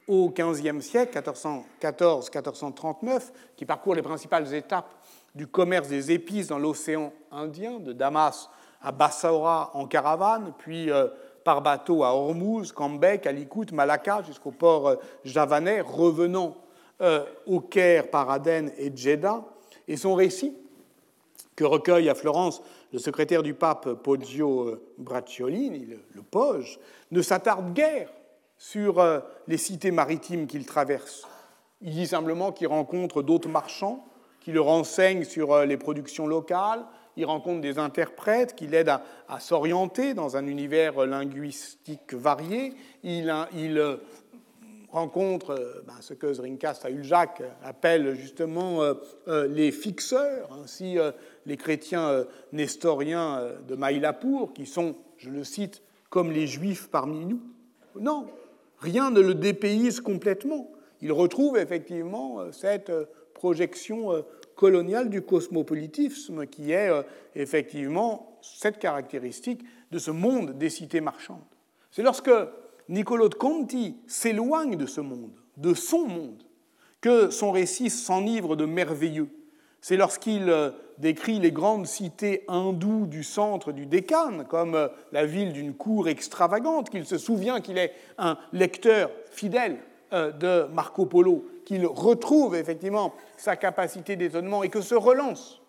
[0.09, 4.93] au XVe siècle, 1414-1439, qui parcourt les principales étapes
[5.35, 8.51] du commerce des épices dans l'océan Indien, de Damas
[8.83, 11.09] à Bassaora en caravane, puis euh,
[11.45, 16.57] par bateau à Hormuz, Cambek, Alikout, Malacca, jusqu'au port euh, javanais, revenant
[17.01, 19.45] euh, au Caire par Aden et Jeddah.
[19.89, 20.55] Et son récit,
[21.57, 26.23] que recueille à Florence le secrétaire du pape Poggio Bracciolini, le, le
[27.11, 28.09] ne s'attarde guère
[28.63, 29.03] sur
[29.49, 31.27] les cités maritimes qu'il traverse.
[31.81, 34.07] Il dit simplement qu'il rencontre d'autres marchands
[34.43, 36.85] qui le renseigne sur euh, les productions locales,
[37.17, 38.99] il rencontre des interprètes qui l'aident
[39.29, 43.97] à, s'orienter dans un univers linguistique varié, il, euh,
[44.91, 46.89] rencontre euh, ben, ce que Zrinkast à
[47.63, 48.81] appelle justement
[49.27, 50.97] les fixeurs, ainsi
[51.47, 57.41] les chrétiens nestoriens de Maïlapour, qui sont, je le cite, comme les juifs parmi nous.
[57.99, 58.27] Non,
[58.83, 60.71] rien ne le dépayse complètement.
[61.01, 62.93] Il retrouve effectivement cette
[63.43, 64.23] projection euh,
[64.55, 67.03] coloniale du cosmopolitisme qui est euh,
[67.35, 71.43] effectivement cette caractéristique de ce monde des cités marchandes.
[71.91, 72.31] C'est lorsque
[72.89, 76.45] Niccolò de Conti s'éloigne de ce monde, de son monde,
[77.01, 79.29] que son récit s'enivre de merveilleux.
[79.83, 85.53] C'est lorsqu'il euh, décrit les grandes cités hindoues du centre du Décan, comme la ville
[85.53, 89.79] d'une cour extravagante, qu'il se souvient qu'il est un lecteur fidèle
[90.13, 95.63] de Marco Polo, qu'il retrouve effectivement sa capacité d'étonnement et que se relance,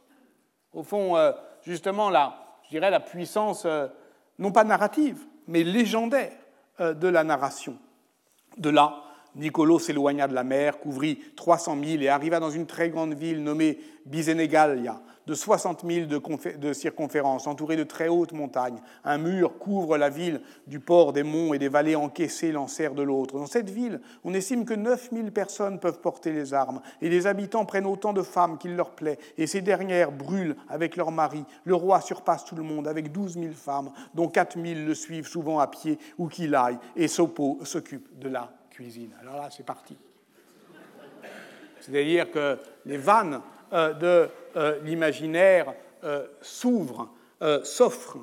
[0.74, 2.36] au fond, euh, justement, la,
[2.72, 3.88] je la puissance, euh,
[4.39, 6.34] non pas narrative, mais légendaire
[6.80, 7.78] euh, de la narration.
[8.57, 9.03] De là,
[9.36, 13.43] Nicolo s'éloigna de la mer, couvrit 300 milles et arriva dans une très grande ville
[13.43, 18.81] nommée Bisenegalia, de 60 000 de, circonférence, entourée de très hautes montagnes.
[19.05, 23.01] Un mur couvre la ville du port des monts et des vallées encaissées l'enserre de
[23.01, 23.38] l'autre.
[23.38, 27.27] Dans cette ville, on estime que 9 000 personnes peuvent porter les armes, et les
[27.27, 31.45] habitants prennent autant de femmes qu'il leur plaît, et ces dernières brûlent avec leurs maris.
[31.63, 35.27] Le roi surpasse tout le monde avec 12 000 femmes, dont 4 000 le suivent
[35.27, 39.11] souvent à pied ou qu'il aille, et Sopo s'occupe de la cuisine.
[39.21, 39.95] Alors là, c'est parti.
[41.80, 47.09] C'est-à-dire que les vannes euh, de euh, l'imaginaire euh, s'ouvre,
[47.63, 48.19] s'offre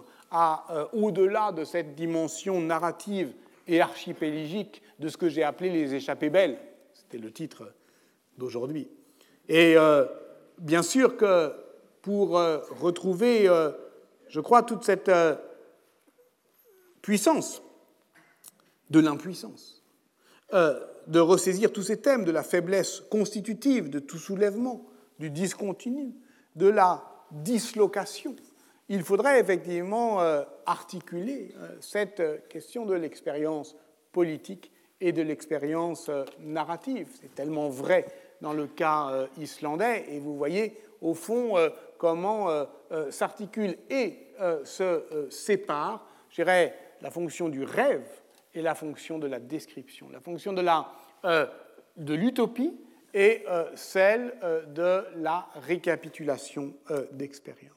[0.94, 3.34] au-delà de cette dimension narrative
[3.68, 6.58] et archipélagique de ce que j'ai appelé les échappées belles.
[6.94, 7.70] C'était le titre
[8.38, 8.88] d'aujourd'hui.
[9.50, 9.76] Et
[10.56, 11.52] bien sûr que
[12.00, 13.46] pour retrouver,
[14.28, 15.10] je crois, toute cette
[17.02, 17.60] puissance
[18.88, 19.79] de l'impuissance,
[20.52, 24.86] de ressaisir tous ces thèmes de la faiblesse constitutive de tout soulèvement,
[25.18, 26.12] du discontinu,
[26.56, 28.34] de la dislocation,
[28.92, 33.76] il faudrait effectivement euh, articuler euh, cette question de l'expérience
[34.10, 37.06] politique et de l'expérience euh, narrative.
[37.20, 38.04] C'est tellement vrai
[38.40, 41.56] dans le cas islandais, et vous voyez au fond
[41.98, 42.48] comment
[43.10, 44.16] s'articule et
[44.64, 48.19] se sépare, je dirais, la fonction du rêve
[48.54, 52.74] et la fonction de la description, la fonction de l'utopie
[53.14, 57.76] et euh, celle euh, de la récapitulation euh, d'expérience.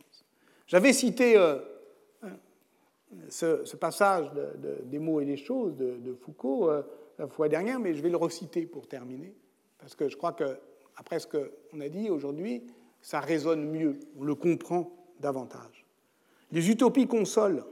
[0.68, 1.36] J'avais cité
[3.30, 4.32] ce, passage
[4.86, 6.72] des mots et des choses de, Foucault
[7.20, 9.36] la fois dernière, mais je vais le reciter pour terminer,
[9.78, 10.58] parce que je crois que,
[10.96, 12.64] après ce qu'on a dit aujourd'hui,
[13.02, 15.86] ça résonne mieux, on le comprend davantage.
[16.52, 17.66] Les utopies consolent.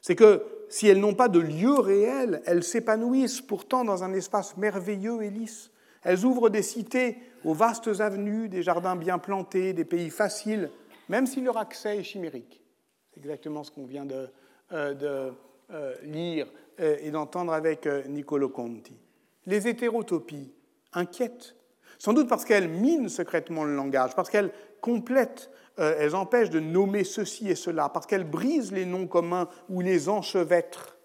[0.00, 4.56] C'est que si elles n'ont pas de lieu réel, elles s'épanouissent pourtant dans un espace
[4.56, 5.70] merveilleux et lisse
[6.02, 10.70] elles ouvrent des cités aux vastes avenues, des jardins bien plantés, des pays faciles,
[11.08, 12.62] même si leur accès est chimérique.
[13.12, 14.28] C'est exactement ce qu'on vient de,
[14.72, 15.30] euh,
[15.70, 16.46] euh, lire
[16.80, 18.96] euh, et d'entendre avec Niccolo Conti.
[19.46, 20.52] Les hétérotopies
[20.92, 21.56] inquiètent,
[21.98, 26.60] sans doute parce qu'elles minent secrètement le langage, parce qu'elles complètent euh, elles empêchent de
[26.60, 30.96] nommer ceci et cela, parce qu'elles brisent les noms communs ou les enchevêtrent,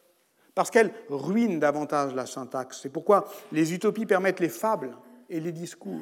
[0.56, 2.80] parce qu'elles ruinent davantage la syntaxe.
[2.82, 4.96] C'est pourquoi les utopies permettent les fables
[5.30, 6.02] et les discours.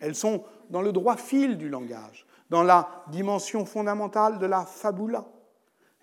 [0.00, 5.26] Elles sont dans le droit fil du langage, dans la dimension fondamentale de la fabula.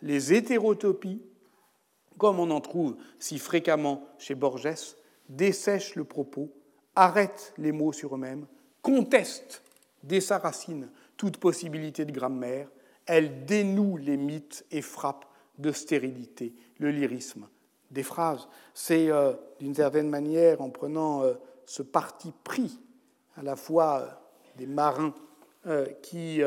[0.01, 1.21] Les hétérotopies,
[2.17, 4.95] comme on en trouve si fréquemment chez Borges,
[5.27, 6.51] dessèchent le propos,
[6.95, 8.45] arrêtent les mots sur eux-mêmes,
[8.81, 9.61] contestent
[10.03, 12.69] dès sa racine toute possibilité de grammaire,
[13.05, 15.25] elles dénouent les mythes et frappent
[15.57, 17.47] de stérilité le lyrisme
[17.91, 18.47] des phrases.
[18.73, 21.33] C'est euh, d'une certaine manière en prenant euh,
[21.65, 22.79] ce parti pris
[23.35, 24.07] à la fois euh,
[24.57, 25.13] des marins
[26.01, 26.39] qui